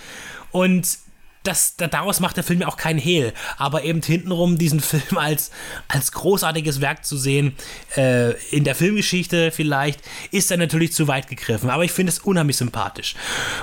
Und 0.51 0.99
das, 1.43 1.75
daraus 1.75 2.19
macht 2.19 2.37
der 2.37 2.43
Film 2.43 2.61
ja 2.61 2.67
auch 2.67 2.77
keinen 2.77 2.99
Hehl. 2.99 3.33
Aber 3.57 3.83
eben 3.83 4.01
hintenrum 4.01 4.57
diesen 4.57 4.79
Film 4.81 5.17
als, 5.17 5.51
als 5.87 6.11
großartiges 6.11 6.81
Werk 6.81 7.05
zu 7.05 7.17
sehen, 7.17 7.55
äh, 7.95 8.31
in 8.55 8.63
der 8.63 8.75
Filmgeschichte 8.75 9.51
vielleicht, 9.51 10.01
ist 10.31 10.51
dann 10.51 10.59
natürlich 10.59 10.93
zu 10.93 11.07
weit 11.07 11.27
gegriffen. 11.27 11.69
Aber 11.69 11.83
ich 11.83 11.91
finde 11.91 12.11
es 12.11 12.19
unheimlich 12.19 12.57
sympathisch. 12.57 13.15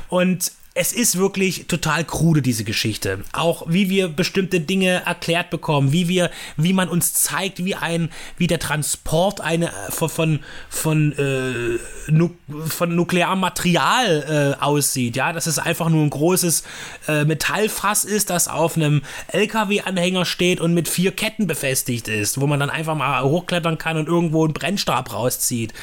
Und 0.09 0.53
es 0.81 0.95
ist 0.95 1.19
wirklich 1.19 1.67
total 1.67 2.05
krude, 2.05 2.41
diese 2.41 2.65
Geschichte. 2.65 3.23
Auch 3.33 3.65
wie 3.69 3.91
wir 3.91 4.09
bestimmte 4.09 4.61
Dinge 4.61 5.03
erklärt 5.05 5.51
bekommen, 5.51 5.93
wie 5.93 6.09
wir, 6.09 6.31
wie 6.57 6.73
man 6.73 6.89
uns 6.89 7.13
zeigt, 7.13 7.63
wie 7.67 7.75
ein, 7.75 8.09
wie 8.39 8.47
der 8.47 8.61
Transport 8.61 9.43
eine 9.43 9.71
von, 9.91 10.09
von, 10.09 10.41
von, 10.71 11.13
äh, 11.19 11.79
nu, 12.11 12.31
von 12.67 12.95
Nuklearmaterial 12.95 14.57
äh, 14.59 14.65
aussieht. 14.65 15.17
Ja, 15.17 15.35
dass 15.35 15.47
es 15.47 15.59
einfach 15.59 15.91
nur 15.91 16.03
ein 16.03 16.09
großes 16.09 16.65
äh, 17.09 17.27
Metallfass 17.27 18.05
ist, 18.05 18.31
das 18.31 18.49
auf 18.49 18.77
einem 18.77 19.03
LKW-Anhänger 19.29 20.25
steht 20.25 20.63
und 20.63 20.73
mit 20.73 20.89
vier 20.89 21.13
Ketten 21.13 21.47
befestigt 21.47 22.09
ist, 22.09 22.41
wo 22.41 22.47
man 22.47 22.59
dann 22.59 22.71
einfach 22.71 22.95
mal 22.95 23.23
hochklettern 23.23 23.77
kann 23.77 23.99
und 23.99 24.09
irgendwo 24.09 24.45
einen 24.45 24.55
Brennstab 24.55 25.13
rauszieht 25.13 25.75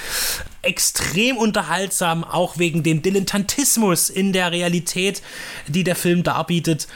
extrem 0.67 1.37
unterhaltsam, 1.37 2.23
auch 2.23 2.57
wegen 2.57 2.83
dem 2.83 3.01
Dilettantismus 3.01 4.09
in 4.09 4.33
der 4.33 4.51
Realität, 4.51 5.21
die 5.67 5.83
der 5.83 5.95
Film 5.95 6.23
darbietet. 6.23 6.87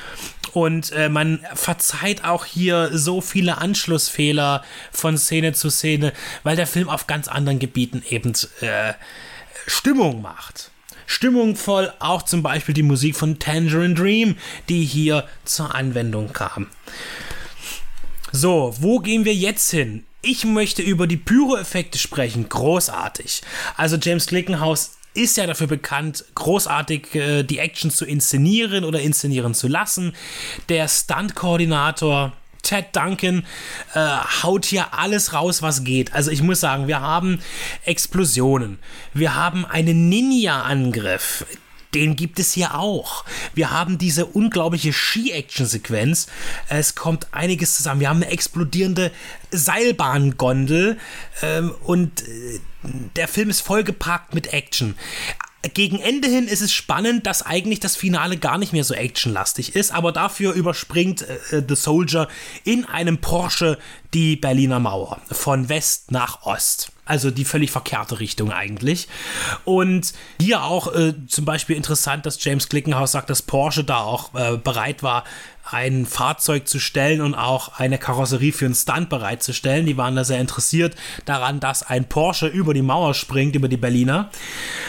Und 0.54 0.92
äh, 0.92 1.10
man 1.10 1.40
verzeiht 1.56 2.24
auch 2.25 2.46
hier 2.46 2.90
so 2.94 3.22
viele 3.22 3.58
Anschlussfehler 3.58 4.63
von 4.92 5.18
Szene 5.18 5.54
zu 5.54 5.70
Szene, 5.70 6.13
weil 6.44 6.56
der 6.56 6.68
Film 6.68 6.90
auf 6.90 7.08
ganz 7.08 7.28
anderen 7.28 7.60
Gebieten 7.60 8.04
eben 8.10 8.34
äh, 8.60 8.94
Stimmung 9.68 10.22
macht. 10.22 10.72
Stimmungvoll 11.06 11.94
auch 12.00 12.24
zum 12.24 12.44
Beispiel 12.44 12.74
die 12.74 12.84
Musik 12.84 13.16
von 13.16 13.40
Tangerine 13.40 13.96
Dream, 13.96 14.36
die 14.70 14.86
hier 14.86 15.28
zur 15.46 15.75
Anwendung 15.75 16.32
kam. 16.34 16.68
So, 18.32 18.74
wo 18.80 19.00
gehen 19.00 19.25
wir 19.25 19.36
jetzt 19.36 19.72
hin? 19.72 20.06
Ich 20.22 20.46
möchte 20.46 20.82
über 20.82 21.08
die 21.08 21.18
Pyro-Effekte 21.18 21.98
sprechen. 21.98 22.48
Großartig. 22.48 23.42
Also 23.75 23.98
James 23.98 24.28
Glickenhaus 24.28 24.98
ist 25.13 25.38
ja 25.38 25.48
dafür 25.48 25.68
bekannt, 25.68 26.24
großartig 26.36 27.16
äh, 27.16 27.44
die 27.44 27.58
Action 27.58 27.92
zu 27.92 28.06
inszenieren 28.06 28.84
oder 28.84 29.01
inszenieren 29.01 29.54
zu 29.54 29.68
lassen. 29.68 30.13
Der 30.70 30.88
Stunt-Koordinator 30.88 32.34
Ted 32.62 32.96
Duncan 32.96 33.46
äh, 33.94 34.00
haut 34.44 34.66
hier 34.66 34.94
alles 34.94 35.34
raus, 35.34 35.62
was 35.62 35.84
geht. 35.84 36.13
Also 36.13 36.32
ich 36.32 36.44
muss 36.44 36.60
sagen, 36.60 36.88
wir 36.88 37.01
haben 37.01 37.42
Explosionen, 37.86 38.80
wir 39.13 39.36
haben 39.36 39.66
einen 39.66 40.10
Ninja-Angriff, 40.10 41.46
den 41.93 42.15
gibt 42.15 42.39
es 42.39 42.53
hier 42.53 42.75
auch. 42.75 43.25
Wir 43.53 43.71
haben 43.71 43.98
diese 43.98 44.25
unglaubliche 44.25 44.93
Ski-Action-Sequenz. 44.93 46.27
Es 46.69 46.95
kommt 46.95 47.27
einiges 47.33 47.75
zusammen. 47.75 48.01
Wir 48.01 48.10
haben 48.10 48.24
eine 48.24 48.31
explodierende 48.31 49.12
Seilbahngondel 49.51 50.98
ähm, 51.41 51.74
und 51.83 52.21
äh, 52.27 52.60
der 53.15 53.27
Film 53.27 53.50
ist 53.50 53.62
vollgepackt 53.62 54.33
mit 54.33 54.53
Action 54.53 54.95
gegen 55.74 56.00
Ende 56.00 56.27
hin 56.27 56.48
ist 56.48 56.62
es 56.62 56.74
spannend, 56.74 57.27
dass 57.27 57.45
eigentlich 57.45 57.79
das 57.79 57.95
Finale 57.95 58.38
gar 58.38 58.57
nicht 58.57 58.74
mehr 58.74 58.83
so 58.83 58.93
actionlastig 58.93 59.75
ist, 59.75 59.91
aber 59.91 60.12
dafür 60.12 60.53
überspringt 60.53 61.21
äh, 61.21 61.62
The 61.67 61.75
Soldier 61.75 62.27
in 62.63 62.86
einem 62.86 63.19
Porsche 63.19 63.77
die 64.13 64.36
Berliner 64.36 64.79
Mauer 64.79 65.21
von 65.31 65.69
West 65.69 66.12
nach 66.12 66.43
Ost. 66.43 66.91
Also 67.12 67.30
die 67.30 67.44
völlig 67.44 67.72
verkehrte 67.72 68.22
Richtung 68.22 68.53
eigentlich. 68.53 69.10
Und 69.65 70.13
hier 70.39 70.63
auch 70.63 70.96
äh, 70.96 71.13
zum 71.27 71.44
Beispiel 71.44 71.75
interessant, 71.75 72.25
dass 72.25 72.41
James 72.41 72.70
Glickenhaus 72.70 73.12
sagt, 73.12 73.30
dass 73.30 73.41
Porsche 73.41 73.84
da 73.84 73.98
auch 73.98 74.34
äh, 74.34 74.56
bereit 74.56 75.03
war, 75.03 75.25
ein 75.70 76.06
Fahrzeug 76.06 76.68
zu 76.68 76.80
stellen 76.80 77.22
und 77.22 77.36
auch 77.36 77.80
eine 77.80 77.98
Karosserie 77.98 78.51
für 78.51 78.65
einen 78.65 78.75
Stunt 78.75 79.10
bereitzustellen. 79.10 79.86
Die 79.86 79.98
waren 79.98 80.15
da 80.15 80.24
sehr 80.24 80.39
interessiert 80.39 80.96
daran, 81.25 81.60
dass 81.60 81.84
ein 81.84 82.06
Porsche 82.06 82.48
über 82.48 82.74
die 82.74 82.82
Mauer 82.82 83.13
springt, 83.13 83.56
über 83.56 83.68
die 83.68 83.77
Berliner. 83.77 84.30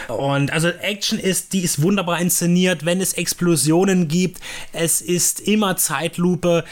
Und 0.07 0.51
also 0.51 0.69
Action 0.69 1.19
ist, 1.19 1.53
die 1.53 1.61
ist 1.61 1.81
wunderbar 1.81 2.19
inszeniert, 2.19 2.85
wenn 2.85 3.01
es 3.01 3.13
Explosionen 3.13 4.07
gibt. 4.07 4.41
Es 4.71 5.01
ist 5.01 5.39
immer 5.39 5.77
Zeitlupe 5.77 6.63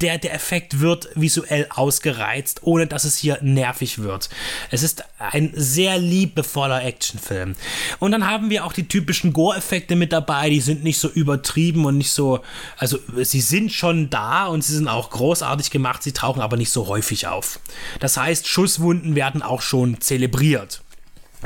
der, 0.00 0.18
der 0.18 0.34
Effekt 0.34 0.80
wird 0.80 1.08
visuell 1.14 1.66
ausgereizt, 1.70 2.60
ohne 2.62 2.86
dass 2.86 3.04
es 3.04 3.16
hier 3.16 3.38
nervig 3.42 3.98
wird. 3.98 4.28
Es 4.70 4.82
ist 4.82 5.04
ein 5.18 5.52
sehr 5.54 5.98
liebevoller 5.98 6.84
Actionfilm. 6.84 7.54
Und 7.98 8.12
dann 8.12 8.26
haben 8.26 8.50
wir 8.50 8.64
auch 8.64 8.72
die 8.72 8.88
typischen 8.88 9.32
Gore-Effekte 9.32 9.96
mit 9.96 10.12
dabei, 10.12 10.50
die 10.50 10.60
sind 10.60 10.84
nicht 10.84 10.98
so 10.98 11.08
übertrieben 11.08 11.84
und 11.84 11.98
nicht 11.98 12.10
so, 12.10 12.40
also 12.76 12.98
sie 13.24 13.40
sind 13.40 13.72
schon 13.72 14.10
da 14.10 14.46
und 14.46 14.62
sie 14.62 14.74
sind 14.74 14.88
auch 14.88 15.10
großartig 15.10 15.70
gemacht, 15.70 16.02
sie 16.02 16.12
tauchen 16.12 16.42
aber 16.42 16.56
nicht 16.56 16.70
so 16.70 16.86
häufig 16.86 17.26
auf. 17.26 17.60
Das 18.00 18.16
heißt, 18.16 18.48
Schusswunden 18.48 19.14
werden 19.14 19.42
auch 19.42 19.62
schon 19.62 20.00
zelebriert 20.00 20.82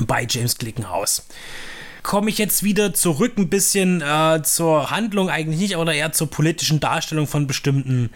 bei 0.06 0.26
James 0.28 0.58
Glickenhaus 0.58 1.26
komme 2.06 2.30
ich 2.30 2.38
jetzt 2.38 2.62
wieder 2.62 2.94
zurück 2.94 3.32
ein 3.36 3.48
bisschen 3.48 4.00
äh, 4.00 4.40
zur 4.44 4.92
Handlung 4.92 5.28
eigentlich 5.28 5.58
nicht, 5.58 5.76
oder 5.76 5.92
eher 5.92 6.12
zur 6.12 6.30
politischen 6.30 6.78
Darstellung 6.78 7.26
von 7.26 7.48
bestimmten 7.48 8.10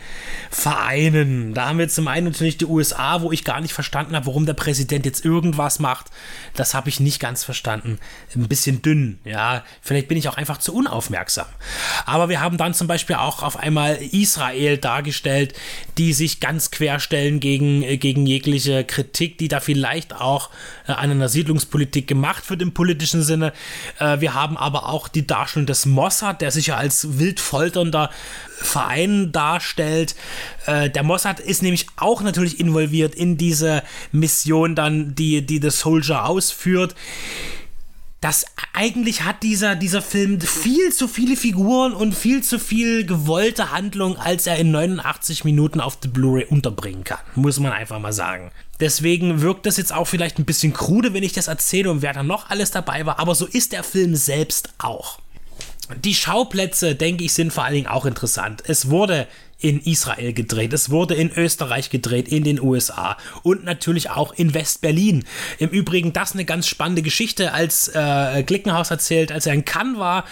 Vereinen. 0.49 1.55
Da 1.55 1.67
haben 1.67 1.81
wir 1.81 1.89
zum 1.89 2.07
einen 2.07 2.29
natürlich 2.29 2.57
die 2.57 2.67
USA, 2.67 3.21
wo 3.21 3.33
ich 3.33 3.43
gar 3.43 3.61
nicht 3.61 3.73
verstanden 3.73 4.15
habe, 4.15 4.27
warum 4.27 4.47
der 4.47 4.55
Präsident 4.55 5.07
jetzt 5.07 5.25
irgendwas 5.25 5.81
macht. 5.81 6.07
Das 6.55 6.73
habe 6.73 6.89
ich 6.89 7.01
nicht 7.01 7.19
ganz 7.19 7.43
verstanden. 7.43 7.99
Ein 8.37 8.47
bisschen 8.47 8.81
dünn, 8.81 9.19
ja. 9.25 9.65
Vielleicht 9.83 10.07
bin 10.07 10.17
ich 10.17 10.29
auch 10.29 10.37
einfach 10.37 10.59
zu 10.59 10.73
unaufmerksam. 10.73 11.47
Aber 12.07 12.29
wir 12.29 12.41
haben 12.41 12.59
dann 12.59 12.75
zum 12.75 12.87
Beispiel 12.87 13.17
auch 13.17 13.43
auf 13.43 13.57
einmal 13.57 13.97
Israel 13.97 14.79
dargestellt, 14.79 15.53
die 15.99 16.13
sich 16.13 16.39
ganz 16.39 16.71
querstellen 16.71 17.41
gegen, 17.41 17.83
äh, 17.83 17.97
gegen 17.97 18.25
jegliche 18.25 18.85
Kritik, 18.85 19.39
die 19.39 19.49
da 19.49 19.59
vielleicht 19.59 20.15
auch 20.15 20.51
äh, 20.87 20.93
an 20.93 21.11
einer 21.11 21.29
Siedlungspolitik 21.29 22.07
gemacht 22.07 22.49
wird 22.51 22.63
im 22.63 22.73
politischen 22.73 23.25
Sinne. 23.25 23.53
Äh, 23.99 24.21
wir 24.21 24.35
haben 24.35 24.57
aber 24.57 24.89
auch 24.89 25.09
die 25.09 25.27
Darstellung 25.27 25.67
des 25.67 25.87
Mossad, 25.87 26.41
der 26.41 26.51
sich 26.51 26.69
ja 26.69 26.77
als 26.77 27.19
wild 27.19 27.41
folternder 27.41 28.11
Verein 28.57 29.33
darstellt. 29.33 30.15
Äh, 30.67 30.91
der 30.91 31.03
Mossad 31.03 31.41
ist 31.41 31.63
nämlich 31.63 31.87
auch 31.97 32.23
natürlich 32.23 32.61
involviert 32.61 33.15
in 33.15 33.37
diese 33.37 33.83
Mission 34.13 34.75
dann, 34.75 35.15
die, 35.15 35.45
die 35.45 35.61
The 35.61 35.71
Soldier 35.71 36.27
ausführt 36.27 36.95
dass 38.21 38.45
eigentlich 38.75 39.23
hat 39.23 39.43
dieser, 39.43 39.77
dieser 39.77 40.03
Film 40.03 40.41
viel 40.41 40.93
zu 40.93 41.09
viele 41.09 41.37
Figuren 41.37 41.95
und 41.95 42.15
viel 42.15 42.43
zu 42.43 42.59
viel 42.59 43.07
gewollte 43.07 43.71
Handlung, 43.71 44.17
als 44.19 44.47
er 44.47 44.57
in 44.57 44.71
89 44.71 45.45
Minuten 45.45 45.81
auf 45.81 45.99
der 45.99 46.11
Blu-ray 46.11 46.45
unterbringen 46.45 47.05
kann. 47.05 47.21
Muss 47.35 47.59
man 47.59 47.73
einfach 47.73 47.99
mal 47.99 48.13
sagen. 48.13 48.51
Deswegen 48.79 49.41
wirkt 49.41 49.65
das 49.65 49.79
jetzt 49.79 49.93
auch 49.93 50.07
vielleicht 50.07 50.39
ein 50.39 50.45
bisschen 50.45 50.73
krude, 50.75 51.15
wenn 51.15 51.23
ich 51.23 51.33
das 51.33 51.49
erzähle 51.49 51.91
und 51.91 52.03
wer 52.03 52.13
da 52.13 52.23
noch 52.23 52.51
alles 52.51 52.71
dabei 52.71 53.07
war, 53.07 53.19
aber 53.19 53.35
so 53.35 53.47
ist 53.47 53.73
der 53.73 53.85
Film 53.85 54.15
selbst 54.17 54.71
auch. 54.79 55.19
Die 56.05 56.15
Schauplätze, 56.15 56.95
denke 56.95 57.25
ich, 57.25 57.33
sind 57.33 57.53
vor 57.53 57.65
allen 57.65 57.75
Dingen 57.75 57.87
auch 57.89 58.07
interessant. 58.07 58.63
Es 58.67 58.91
wurde 58.91 59.27
in 59.61 59.81
Israel 59.81 60.33
gedreht, 60.33 60.73
es 60.73 60.91
wurde 60.91 61.15
in 61.15 61.31
Österreich 61.37 61.91
gedreht, 61.91 62.29
in 62.29 62.45
den 62.45 62.61
USA 62.61 63.17
und 63.43 63.65
natürlich 63.65 64.11
auch 64.11 64.33
in 64.33 64.55
West-Berlin. 64.55 65.25
Im 65.59 65.69
Übrigen 65.69 66.13
das 66.13 66.33
eine 66.33 66.45
ganz 66.45 66.67
spannende 66.67 67.03
Geschichte, 67.03 67.53
als 67.53 67.89
äh, 67.89 68.43
Glickenhaus 68.43 68.91
erzählt, 68.91 69.33
als 69.33 69.47
er 69.47 69.55
in 69.55 69.65
Cannes 69.65 69.99
war 69.99 70.25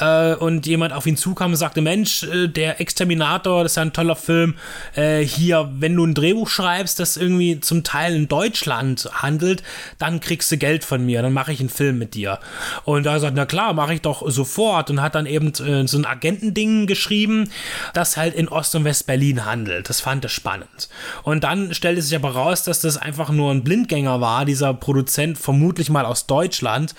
äh, 0.00 0.34
und 0.34 0.66
jemand 0.66 0.92
auf 0.92 1.06
ihn 1.06 1.16
zukam 1.16 1.52
und 1.52 1.56
sagte, 1.56 1.80
Mensch, 1.80 2.24
äh, 2.24 2.48
der 2.48 2.80
Exterminator, 2.80 3.62
das 3.62 3.72
ist 3.72 3.76
ja 3.76 3.82
ein 3.82 3.92
toller 3.92 4.16
Film, 4.16 4.56
äh, 4.94 5.20
hier, 5.20 5.70
wenn 5.78 5.96
du 5.96 6.04
ein 6.04 6.14
Drehbuch 6.14 6.48
schreibst, 6.48 7.00
das 7.00 7.16
irgendwie 7.16 7.60
zum 7.60 7.84
Teil 7.84 8.14
in 8.14 8.28
Deutschland 8.28 9.08
handelt, 9.14 9.62
dann 9.98 10.20
kriegst 10.20 10.52
du 10.52 10.58
Geld 10.58 10.84
von 10.84 11.04
mir, 11.04 11.22
dann 11.22 11.32
mache 11.32 11.52
ich 11.52 11.60
einen 11.60 11.70
Film 11.70 11.98
mit 11.98 12.14
dir. 12.14 12.38
Und 12.84 13.04
da 13.04 13.18
sagt, 13.18 13.34
na 13.34 13.46
klar, 13.46 13.72
mache 13.72 13.94
ich 13.94 14.02
doch 14.02 14.28
sofort 14.30 14.90
und 14.90 15.00
hat 15.00 15.14
dann 15.14 15.26
eben 15.26 15.48
äh, 15.54 15.88
so 15.88 15.96
ein 15.96 16.04
Agentending 16.04 16.86
geschrieben, 16.86 17.50
das 17.94 18.16
halt 18.16 18.34
in 18.34 18.48
Ost 18.48 18.73
und 18.74 18.84
West-Berlin 18.84 19.44
handelt. 19.44 19.88
Das 19.88 20.00
fand 20.00 20.24
er 20.24 20.30
spannend. 20.30 20.88
Und 21.22 21.44
dann 21.44 21.74
stellte 21.74 22.02
sich 22.02 22.16
aber 22.16 22.34
raus, 22.34 22.62
dass 22.64 22.80
das 22.80 22.96
einfach 22.96 23.30
nur 23.30 23.50
ein 23.50 23.64
Blindgänger 23.64 24.20
war, 24.20 24.44
dieser 24.44 24.74
Produzent, 24.74 25.38
vermutlich 25.38 25.90
mal 25.90 26.04
aus 26.04 26.26
Deutschland. 26.26 26.94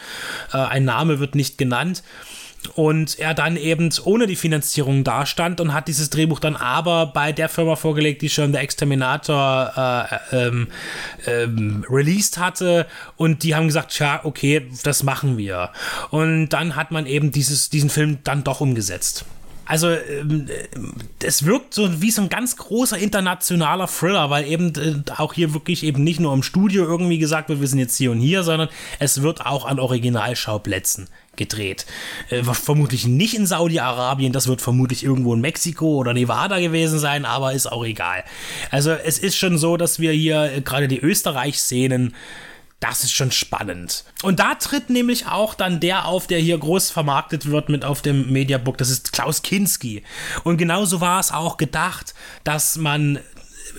Äh, 0.54 0.58
ein 0.58 0.86
Name 0.86 1.20
wird 1.20 1.36
nicht 1.36 1.58
genannt 1.58 2.04
und 2.74 3.20
er 3.20 3.34
dann 3.34 3.58
eben 3.58 3.90
ohne 4.04 4.28
die 4.28 4.36
Finanzierung 4.36 5.04
dastand 5.04 5.62
und 5.62 5.74
hat 5.74 5.88
dieses 5.88 6.10
Drehbuch 6.10 6.40
dann 6.40 6.56
aber 6.56 7.08
bei 7.08 7.32
der 7.32 7.50
Firma 7.50 7.76
vorgelegt, 7.76 8.22
die 8.22 8.30
schon 8.30 8.52
der 8.52 8.62
Exterminator 8.62 10.10
äh, 10.32 10.48
ähm, 10.48 10.68
ähm, 11.28 11.86
released 11.90 12.38
hatte 12.38 12.88
und 13.18 13.44
die 13.44 13.56
haben 13.56 13.68
gesagt, 13.68 13.98
ja, 14.00 14.22
okay, 14.24 14.68
das 14.84 15.04
machen 15.04 15.38
wir. 15.38 15.72
Und 16.10 16.50
dann 16.50 16.76
hat 16.76 16.92
man 16.92 17.06
eben 17.06 17.32
dieses, 17.32 17.70
diesen 17.70 17.90
Film 17.90 18.20
dann 18.24 18.44
doch 18.44 18.62
umgesetzt. 18.62 19.26
Also 19.66 19.90
ähm, 19.90 20.48
es 21.24 21.46
wirkt 21.46 21.74
so 21.74 22.02
wie 22.02 22.12
so 22.12 22.22
ein 22.22 22.30
ganz 22.30 22.56
großer 22.56 22.98
internationaler 22.98 23.88
Thriller, 23.88 24.30
weil 24.30 24.48
eben 24.48 24.74
äh, 24.76 25.12
auch 25.18 25.34
hier 25.34 25.54
wirklich 25.54 25.84
eben 25.84 26.04
nicht 26.04 26.20
nur 26.20 26.34
im 26.34 26.44
Studio 26.44 26.86
irgendwie 26.86 27.18
gesagt 27.18 27.50
wird, 27.50 27.62
wir 27.62 27.68
sind 27.68 27.80
jetzt 27.80 27.98
hier 27.98 28.12
und 28.12 28.20
hier, 28.20 28.44
sondern 28.44 28.70
es 29.00 29.22
wird 29.22 29.46
auch 29.46 29.66
an 29.66 29.80
Originalschauplätzen 29.80 31.08
gedreht. 31.36 31.86
Äh, 32.30 32.44
vermutlich 32.44 33.08
nicht 33.08 33.36
in 33.36 33.46
Saudi-Arabien, 33.46 34.34
das 34.34 34.48
wird 34.48 34.62
vermutlich 34.62 35.04
irgendwo 35.04 35.34
in 35.34 35.42
Mexiko 35.42 35.96
oder 35.96 36.14
Nevada 36.14 36.60
gewesen 36.60 37.00
sein, 37.00 37.26
aber 37.26 37.54
ist 37.54 37.72
auch 37.72 37.86
egal. 37.86 38.24
Also 38.72 38.92
es 38.92 39.20
ist 39.20 39.36
schon 39.36 39.58
so, 39.58 39.78
dass 39.78 40.00
wir 40.00 40.12
hier 40.12 40.44
äh, 40.44 40.62
gerade 40.62 40.88
die 40.88 41.00
Österreich-Szenen 41.00 42.14
das 42.86 43.04
ist 43.04 43.14
schon 43.14 43.32
spannend. 43.32 44.04
Und 44.22 44.40
da 44.40 44.54
tritt 44.54 44.92
nämlich 44.92 45.26
auch 45.26 45.56
dann 45.56 45.80
der 45.80 46.06
auf, 46.06 46.28
der 46.28 46.38
hier 46.38 46.58
groß 46.58 46.92
vermarktet 46.92 47.48
wird 47.48 47.68
mit 47.68 47.84
auf 47.84 48.04
dem 48.04 48.32
Mediabook. 48.32 48.78
Das 48.78 48.92
ist 48.92 49.12
Klaus 49.12 49.42
Kinski. 49.42 50.04
Und 50.44 50.58
genauso 50.58 51.02
war 51.02 51.20
es 51.20 51.32
auch 51.32 51.58
gedacht, 51.58 52.14
dass 52.44 52.78
man 52.78 53.20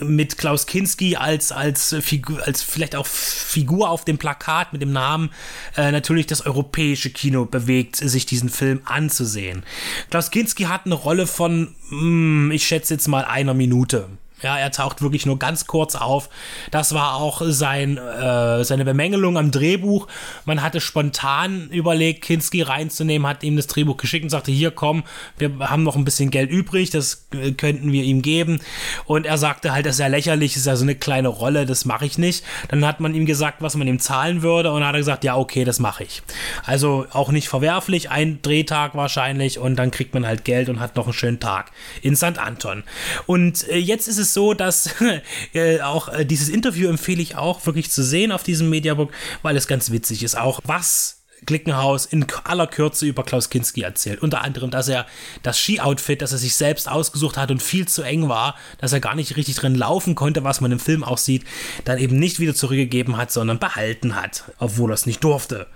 mit 0.00 0.38
Klaus 0.38 0.66
Kinski 0.66 1.14
als, 1.14 1.52
als, 1.52 1.94
Figur, 2.00 2.44
als 2.44 2.62
vielleicht 2.62 2.96
auch 2.96 3.06
Figur 3.06 3.90
auf 3.90 4.04
dem 4.04 4.18
Plakat 4.18 4.72
mit 4.72 4.82
dem 4.82 4.92
Namen 4.92 5.30
äh, 5.76 5.92
natürlich 5.92 6.26
das 6.26 6.44
europäische 6.44 7.10
Kino 7.10 7.44
bewegt, 7.44 7.96
sich 7.96 8.26
diesen 8.26 8.48
Film 8.48 8.80
anzusehen. 8.84 9.62
Klaus 10.10 10.32
Kinski 10.32 10.64
hat 10.64 10.84
eine 10.84 10.96
Rolle 10.96 11.28
von, 11.28 11.76
mh, 11.90 12.00
hm, 12.00 12.50
ich 12.50 12.66
schätze 12.66 12.94
jetzt 12.94 13.06
mal 13.06 13.24
einer 13.24 13.54
Minute. 13.54 14.08
Ja, 14.42 14.58
er 14.58 14.70
taucht 14.70 15.00
wirklich 15.00 15.24
nur 15.24 15.38
ganz 15.38 15.66
kurz 15.66 15.94
auf. 15.94 16.28
Das 16.70 16.92
war 16.92 17.14
auch 17.14 17.40
sein, 17.46 17.96
äh, 17.96 18.64
seine 18.64 18.84
Bemängelung 18.84 19.38
am 19.38 19.50
Drehbuch. 19.50 20.08
Man 20.44 20.60
hatte 20.60 20.82
spontan 20.82 21.70
überlegt, 21.70 22.22
Kinski 22.22 22.60
reinzunehmen, 22.60 23.26
hat 23.26 23.42
ihm 23.42 23.56
das 23.56 23.66
Drehbuch 23.66 23.96
geschickt 23.96 24.24
und 24.24 24.30
sagte, 24.30 24.52
hier 24.52 24.72
komm, 24.72 25.04
wir 25.38 25.58
haben 25.60 25.84
noch 25.84 25.96
ein 25.96 26.04
bisschen 26.04 26.30
Geld 26.30 26.50
übrig, 26.50 26.90
das 26.90 27.26
äh, 27.32 27.52
könnten 27.52 27.92
wir 27.92 28.04
ihm 28.04 28.20
geben. 28.20 28.60
Und 29.06 29.24
er 29.24 29.38
sagte 29.38 29.72
halt, 29.72 29.86
das 29.86 29.94
ist 29.94 30.00
ja 30.00 30.06
lächerlich, 30.08 30.52
das 30.52 30.60
ist 30.60 30.66
ja 30.66 30.76
so 30.76 30.84
eine 30.84 30.96
kleine 30.96 31.28
Rolle, 31.28 31.64
das 31.64 31.86
mache 31.86 32.04
ich 32.04 32.18
nicht. 32.18 32.44
Dann 32.68 32.84
hat 32.84 33.00
man 33.00 33.14
ihm 33.14 33.24
gesagt, 33.24 33.62
was 33.62 33.74
man 33.74 33.88
ihm 33.88 34.00
zahlen 34.00 34.42
würde 34.42 34.70
und 34.70 34.80
dann 34.80 34.88
hat 34.88 34.96
er 34.96 35.00
gesagt, 35.00 35.24
ja, 35.24 35.36
okay, 35.36 35.64
das 35.64 35.78
mache 35.78 36.04
ich. 36.04 36.22
Also 36.62 37.06
auch 37.10 37.30
nicht 37.30 37.48
verwerflich, 37.48 38.10
ein 38.10 38.42
Drehtag 38.42 38.94
wahrscheinlich 38.96 39.58
und 39.58 39.76
dann 39.76 39.90
kriegt 39.90 40.12
man 40.12 40.26
halt 40.26 40.44
Geld 40.44 40.68
und 40.68 40.78
hat 40.78 40.94
noch 40.94 41.04
einen 41.04 41.14
schönen 41.14 41.40
Tag 41.40 41.72
in 42.02 42.16
St. 42.16 42.38
Anton. 42.38 42.84
Und 43.24 43.66
äh, 43.68 43.78
jetzt 43.78 44.08
ist 44.08 44.18
es 44.18 44.25
es 44.26 44.34
so, 44.34 44.54
dass 44.54 44.90
äh, 45.54 45.80
auch 45.80 46.08
äh, 46.08 46.24
dieses 46.24 46.48
Interview 46.48 46.88
empfehle 46.88 47.22
ich 47.22 47.36
auch 47.36 47.64
wirklich 47.66 47.90
zu 47.90 48.02
sehen 48.02 48.32
auf 48.32 48.42
diesem 48.42 48.68
Mediabook, 48.70 49.12
weil 49.42 49.56
es 49.56 49.66
ganz 49.66 49.90
witzig 49.90 50.22
ist. 50.22 50.36
Auch 50.36 50.60
was 50.64 51.16
Glickenhaus 51.44 52.06
in 52.06 52.26
aller 52.44 52.66
Kürze 52.66 53.06
über 53.06 53.22
Klaus 53.22 53.50
Kinski 53.50 53.82
erzählt. 53.82 54.22
Unter 54.22 54.42
anderem, 54.42 54.70
dass 54.70 54.88
er 54.88 55.06
das 55.42 55.58
Ski-Outfit, 55.58 56.22
das 56.22 56.32
er 56.32 56.38
sich 56.38 56.54
selbst 56.54 56.88
ausgesucht 56.88 57.36
hat 57.36 57.50
und 57.50 57.62
viel 57.62 57.86
zu 57.86 58.02
eng 58.02 58.28
war, 58.28 58.56
dass 58.78 58.92
er 58.92 59.00
gar 59.00 59.14
nicht 59.14 59.36
richtig 59.36 59.56
drin 59.56 59.74
laufen 59.74 60.14
konnte, 60.14 60.44
was 60.44 60.60
man 60.60 60.72
im 60.72 60.80
Film 60.80 61.04
auch 61.04 61.18
sieht, 61.18 61.44
dann 61.84 61.98
eben 61.98 62.18
nicht 62.18 62.40
wieder 62.40 62.54
zurückgegeben 62.54 63.16
hat, 63.16 63.30
sondern 63.30 63.58
behalten 63.58 64.16
hat, 64.16 64.44
obwohl 64.58 64.90
er 64.90 64.94
es 64.94 65.06
nicht 65.06 65.22
durfte. 65.22 65.66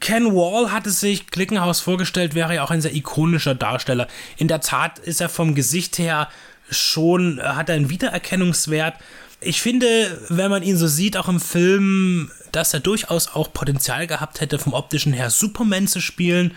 Ken 0.00 0.34
Wall 0.34 0.70
hatte 0.72 0.90
sich 0.90 1.26
Glickenhaus 1.28 1.80
vorgestellt, 1.80 2.34
wäre 2.34 2.54
ja 2.54 2.64
auch 2.64 2.70
ein 2.70 2.80
sehr 2.80 2.94
ikonischer 2.94 3.54
Darsteller. 3.54 4.06
In 4.36 4.48
der 4.48 4.60
Tat 4.60 4.98
ist 4.98 5.20
er 5.20 5.28
vom 5.28 5.54
Gesicht 5.54 5.98
her 5.98 6.28
schon, 6.70 7.40
hat 7.42 7.68
er 7.68 7.76
einen 7.76 7.90
Wiedererkennungswert. 7.90 8.94
Ich 9.40 9.60
finde, 9.60 10.18
wenn 10.28 10.50
man 10.50 10.62
ihn 10.62 10.76
so 10.76 10.86
sieht, 10.86 11.16
auch 11.16 11.28
im 11.28 11.40
Film, 11.40 12.30
dass 12.52 12.72
er 12.72 12.80
durchaus 12.80 13.28
auch 13.28 13.52
Potenzial 13.52 14.06
gehabt 14.06 14.40
hätte, 14.40 14.58
vom 14.58 14.72
optischen 14.72 15.12
her 15.12 15.28
Superman 15.28 15.86
zu 15.86 16.00
spielen. 16.00 16.52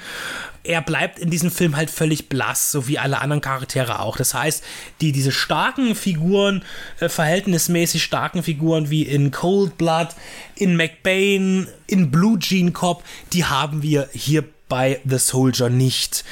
Er 0.63 0.81
bleibt 0.81 1.19
in 1.19 1.29
diesem 1.29 1.51
Film 1.51 1.75
halt 1.75 1.89
völlig 1.89 2.29
blass, 2.29 2.71
so 2.71 2.87
wie 2.87 2.97
alle 2.97 3.19
anderen 3.19 3.41
Charaktere 3.41 3.99
auch. 3.99 4.15
Das 4.15 4.33
heißt, 4.33 4.63
die, 5.01 5.11
diese 5.11 5.31
starken 5.31 5.93
Figuren, 5.93 6.63
äh, 6.99 7.09
verhältnismäßig 7.09 8.01
starken 8.01 8.43
Figuren 8.43 8.89
wie 8.89 9.03
in 9.03 9.31
Cold 9.31 9.77
Blood, 9.77 10.09
in 10.55 10.77
McBain, 10.77 11.67
in 11.87 12.11
Blue 12.11 12.39
Jean 12.39 12.71
Cop, 12.71 13.03
die 13.33 13.45
haben 13.45 13.81
wir 13.81 14.09
hier 14.13 14.45
bei 14.69 15.01
The 15.03 15.17
Soldier 15.17 15.69
nicht. 15.69 16.23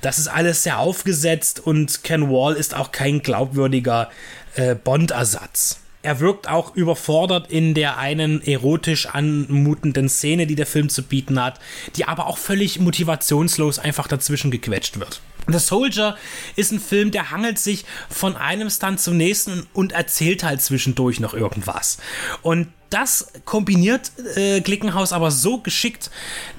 Das 0.00 0.18
ist 0.18 0.28
alles 0.28 0.64
sehr 0.64 0.78
aufgesetzt 0.78 1.60
und 1.60 2.02
Ken 2.02 2.30
Wall 2.30 2.54
ist 2.54 2.74
auch 2.74 2.90
kein 2.90 3.22
glaubwürdiger 3.22 4.10
äh, 4.56 4.74
Bond-Ersatz. 4.74 5.78
Er 6.04 6.18
wirkt 6.18 6.48
auch 6.48 6.74
überfordert 6.74 7.52
in 7.52 7.74
der 7.74 7.96
einen 7.96 8.42
erotisch 8.44 9.06
anmutenden 9.06 10.08
Szene, 10.08 10.48
die 10.48 10.56
der 10.56 10.66
Film 10.66 10.88
zu 10.88 11.04
bieten 11.04 11.40
hat, 11.40 11.60
die 11.94 12.06
aber 12.06 12.26
auch 12.26 12.38
völlig 12.38 12.80
motivationslos 12.80 13.78
einfach 13.78 14.08
dazwischen 14.08 14.50
gequetscht 14.50 14.98
wird. 14.98 15.20
The 15.46 15.58
Soldier 15.58 16.16
ist 16.56 16.72
ein 16.72 16.80
Film, 16.80 17.12
der 17.12 17.30
hangelt 17.30 17.58
sich 17.58 17.84
von 18.08 18.36
einem 18.36 18.68
Stunt 18.68 19.00
zum 19.00 19.16
nächsten 19.16 19.66
und 19.72 19.92
erzählt 19.92 20.42
halt 20.42 20.60
zwischendurch 20.60 21.20
noch 21.20 21.34
irgendwas. 21.34 21.98
Und 22.42 22.68
das 22.92 23.32
kombiniert 23.44 24.12
äh, 24.36 24.60
Glickenhaus 24.60 25.12
aber 25.12 25.30
so 25.30 25.58
geschickt, 25.58 26.10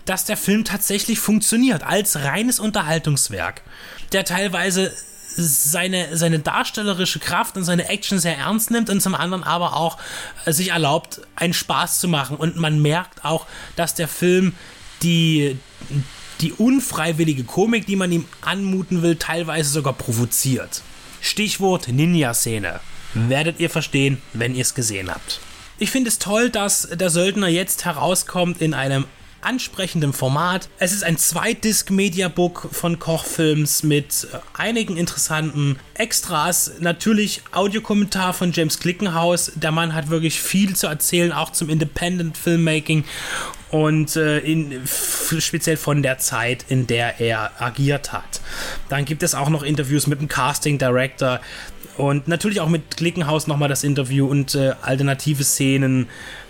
dass 0.05 0.25
der 0.25 0.37
Film 0.37 0.65
tatsächlich 0.65 1.19
funktioniert 1.19 1.83
als 1.83 2.17
reines 2.17 2.59
Unterhaltungswerk, 2.59 3.61
der 4.11 4.25
teilweise 4.25 4.91
seine, 5.35 6.15
seine 6.15 6.39
darstellerische 6.39 7.19
Kraft 7.19 7.57
und 7.57 7.63
seine 7.63 7.89
Action 7.89 8.19
sehr 8.19 8.37
ernst 8.37 8.71
nimmt 8.71 8.89
und 8.89 9.01
zum 9.01 9.15
anderen 9.15 9.43
aber 9.43 9.75
auch 9.75 9.97
äh, 10.45 10.53
sich 10.53 10.69
erlaubt, 10.69 11.21
einen 11.35 11.53
Spaß 11.53 11.99
zu 11.99 12.07
machen. 12.07 12.37
Und 12.37 12.57
man 12.57 12.81
merkt 12.81 13.25
auch, 13.25 13.47
dass 13.75 13.95
der 13.95 14.07
Film 14.07 14.53
die, 15.01 15.57
die 16.41 16.53
unfreiwillige 16.53 17.43
Komik, 17.43 17.85
die 17.85 17.95
man 17.95 18.11
ihm 18.11 18.25
anmuten 18.41 19.01
will, 19.01 19.15
teilweise 19.15 19.69
sogar 19.69 19.93
provoziert. 19.93 20.81
Stichwort 21.21 21.87
Ninja-Szene. 21.87 22.79
Werdet 23.13 23.59
ihr 23.59 23.69
verstehen, 23.69 24.21
wenn 24.33 24.55
ihr 24.55 24.61
es 24.61 24.73
gesehen 24.73 25.09
habt. 25.09 25.39
Ich 25.83 25.91
finde 25.91 26.07
es 26.07 26.17
toll, 26.17 26.49
dass 26.49 26.87
der 26.93 27.09
Söldner 27.09 27.49
jetzt 27.49 27.83
herauskommt 27.83 28.61
in 28.61 28.73
einem 28.73 29.03
ansprechendem 29.43 30.13
Format. 30.13 30.69
Es 30.79 30.93
ist 30.93 31.03
ein 31.03 31.17
Zweitdisk-Mediabook 31.17 32.69
von 32.71 32.99
Kochfilms 32.99 33.84
mit 33.84 34.27
äh, 34.32 34.38
einigen 34.53 34.97
interessanten 34.97 35.77
Extras. 35.93 36.73
Natürlich 36.79 37.41
Audiokommentar 37.51 38.34
von 38.34 38.51
James 38.51 38.79
Glickenhaus. 38.79 39.51
Der 39.56 39.71
Mann 39.71 39.93
hat 39.93 40.10
wirklich 40.10 40.41
viel 40.41 40.75
zu 40.75 40.88
erzählen, 40.88 41.32
auch 41.32 41.51
zum 41.51 41.69
Independent 41.69 42.38
Filmmaking 42.38 43.06
und 43.69 44.15
äh, 44.15 44.38
in, 44.39 44.82
speziell 44.86 45.77
von 45.77 46.03
der 46.03 46.19
Zeit, 46.19 46.65
in 46.69 46.86
der 46.86 47.19
er 47.19 47.60
agiert 47.60 48.13
hat. 48.13 48.41
Dann 48.89 49.06
gibt 49.06 49.23
es 49.23 49.34
auch 49.34 49.49
noch 49.49 49.63
Interviews 49.63 50.06
mit 50.06 50.21
dem 50.21 50.27
Casting 50.27 50.77
Director 50.77 51.39
und 51.97 52.27
natürlich 52.27 52.62
auch 52.62 52.69
mit 52.69 52.97
Glickenhaus 52.97 53.47
nochmal 53.47 53.69
das 53.69 53.84
Interview 53.84 54.27
und 54.27 54.56
äh, 54.56 54.73
alternative 54.82 55.43
Szenen, 55.43 56.08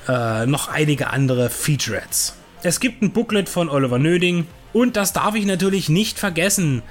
äh, 0.08 0.46
noch 0.46 0.68
einige 0.68 1.10
andere 1.10 1.50
Featurettes. 1.50 2.36
Es 2.66 2.80
gibt 2.80 3.02
ein 3.02 3.12
Booklet 3.12 3.50
von 3.50 3.68
Oliver 3.68 4.00
Nöding 4.00 4.48
und 4.72 4.96
das 4.96 5.12
darf 5.12 5.36
ich 5.36 5.46
natürlich 5.46 5.90
nicht 5.90 6.18
vergessen. 6.18 6.82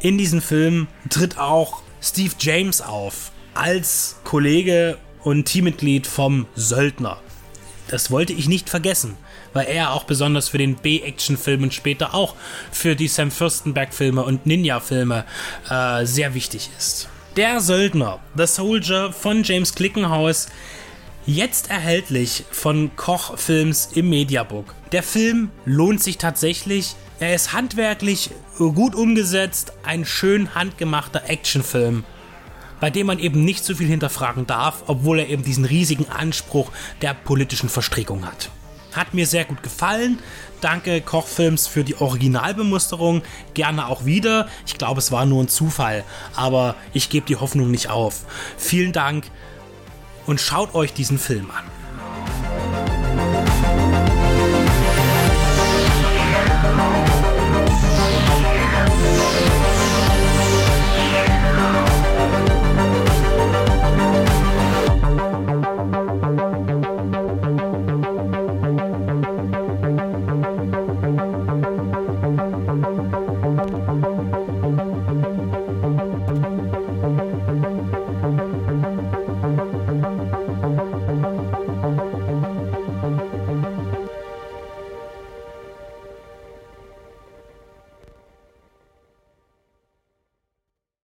In 0.00 0.16
diesem 0.16 0.40
Film 0.40 0.86
tritt 1.10 1.36
auch 1.36 1.82
Steve 2.00 2.32
James 2.38 2.80
auf 2.80 3.30
als 3.52 4.16
Kollege 4.24 4.96
und 5.22 5.44
Teammitglied 5.44 6.06
vom 6.06 6.46
Söldner. 6.54 7.18
Das 7.88 8.10
wollte 8.10 8.32
ich 8.32 8.48
nicht 8.48 8.70
vergessen, 8.70 9.18
weil 9.52 9.66
er 9.66 9.92
auch 9.92 10.04
besonders 10.04 10.48
für 10.48 10.56
den 10.56 10.76
B-Action-Film 10.76 11.64
und 11.64 11.74
später 11.74 12.14
auch 12.14 12.34
für 12.72 12.96
die 12.96 13.08
Sam 13.08 13.30
Fürstenberg-Filme 13.30 14.24
und 14.24 14.46
Ninja-Filme 14.46 15.26
äh, 15.68 16.06
sehr 16.06 16.32
wichtig 16.32 16.70
ist. 16.78 17.10
Der 17.36 17.60
Söldner, 17.60 18.20
The 18.38 18.46
Soldier 18.46 19.12
von 19.12 19.42
James 19.42 19.74
Clickenhaus, 19.74 20.48
jetzt 21.26 21.70
erhältlich 21.70 22.44
von 22.50 22.90
Koch 22.96 23.38
Films 23.38 23.90
im 23.94 24.10
Mediabook. 24.10 24.74
Der 24.92 25.02
Film 25.02 25.50
lohnt 25.64 26.02
sich 26.02 26.18
tatsächlich. 26.18 26.96
Er 27.20 27.34
ist 27.34 27.52
handwerklich 27.52 28.30
gut 28.58 28.94
umgesetzt, 28.94 29.72
ein 29.84 30.04
schön 30.04 30.54
handgemachter 30.54 31.28
Actionfilm 31.28 32.04
bei 32.80 32.90
dem 32.90 33.06
man 33.06 33.18
eben 33.18 33.44
nicht 33.44 33.64
so 33.64 33.74
viel 33.74 33.86
hinterfragen 33.86 34.46
darf, 34.46 34.84
obwohl 34.86 35.20
er 35.20 35.28
eben 35.28 35.44
diesen 35.44 35.66
riesigen 35.66 36.08
Anspruch 36.08 36.72
der 37.02 37.14
politischen 37.14 37.68
Verstrickung 37.68 38.26
hat. 38.26 38.50
Hat 38.92 39.14
mir 39.14 39.26
sehr 39.26 39.44
gut 39.44 39.62
gefallen. 39.62 40.18
Danke 40.60 41.00
Kochfilms 41.00 41.68
für 41.68 41.84
die 41.84 41.96
Originalbemusterung. 41.96 43.22
Gerne 43.54 43.86
auch 43.86 44.04
wieder. 44.04 44.48
Ich 44.66 44.78
glaube, 44.78 44.98
es 44.98 45.12
war 45.12 45.26
nur 45.26 45.42
ein 45.44 45.48
Zufall, 45.48 46.04
aber 46.34 46.74
ich 46.92 47.08
gebe 47.08 47.26
die 47.26 47.36
Hoffnung 47.36 47.70
nicht 47.70 47.88
auf. 47.88 48.24
Vielen 48.56 48.92
Dank 48.92 49.26
und 50.30 50.40
schaut 50.40 50.76
euch 50.76 50.92
diesen 50.92 51.18
Film 51.18 51.50
an. 51.50 51.64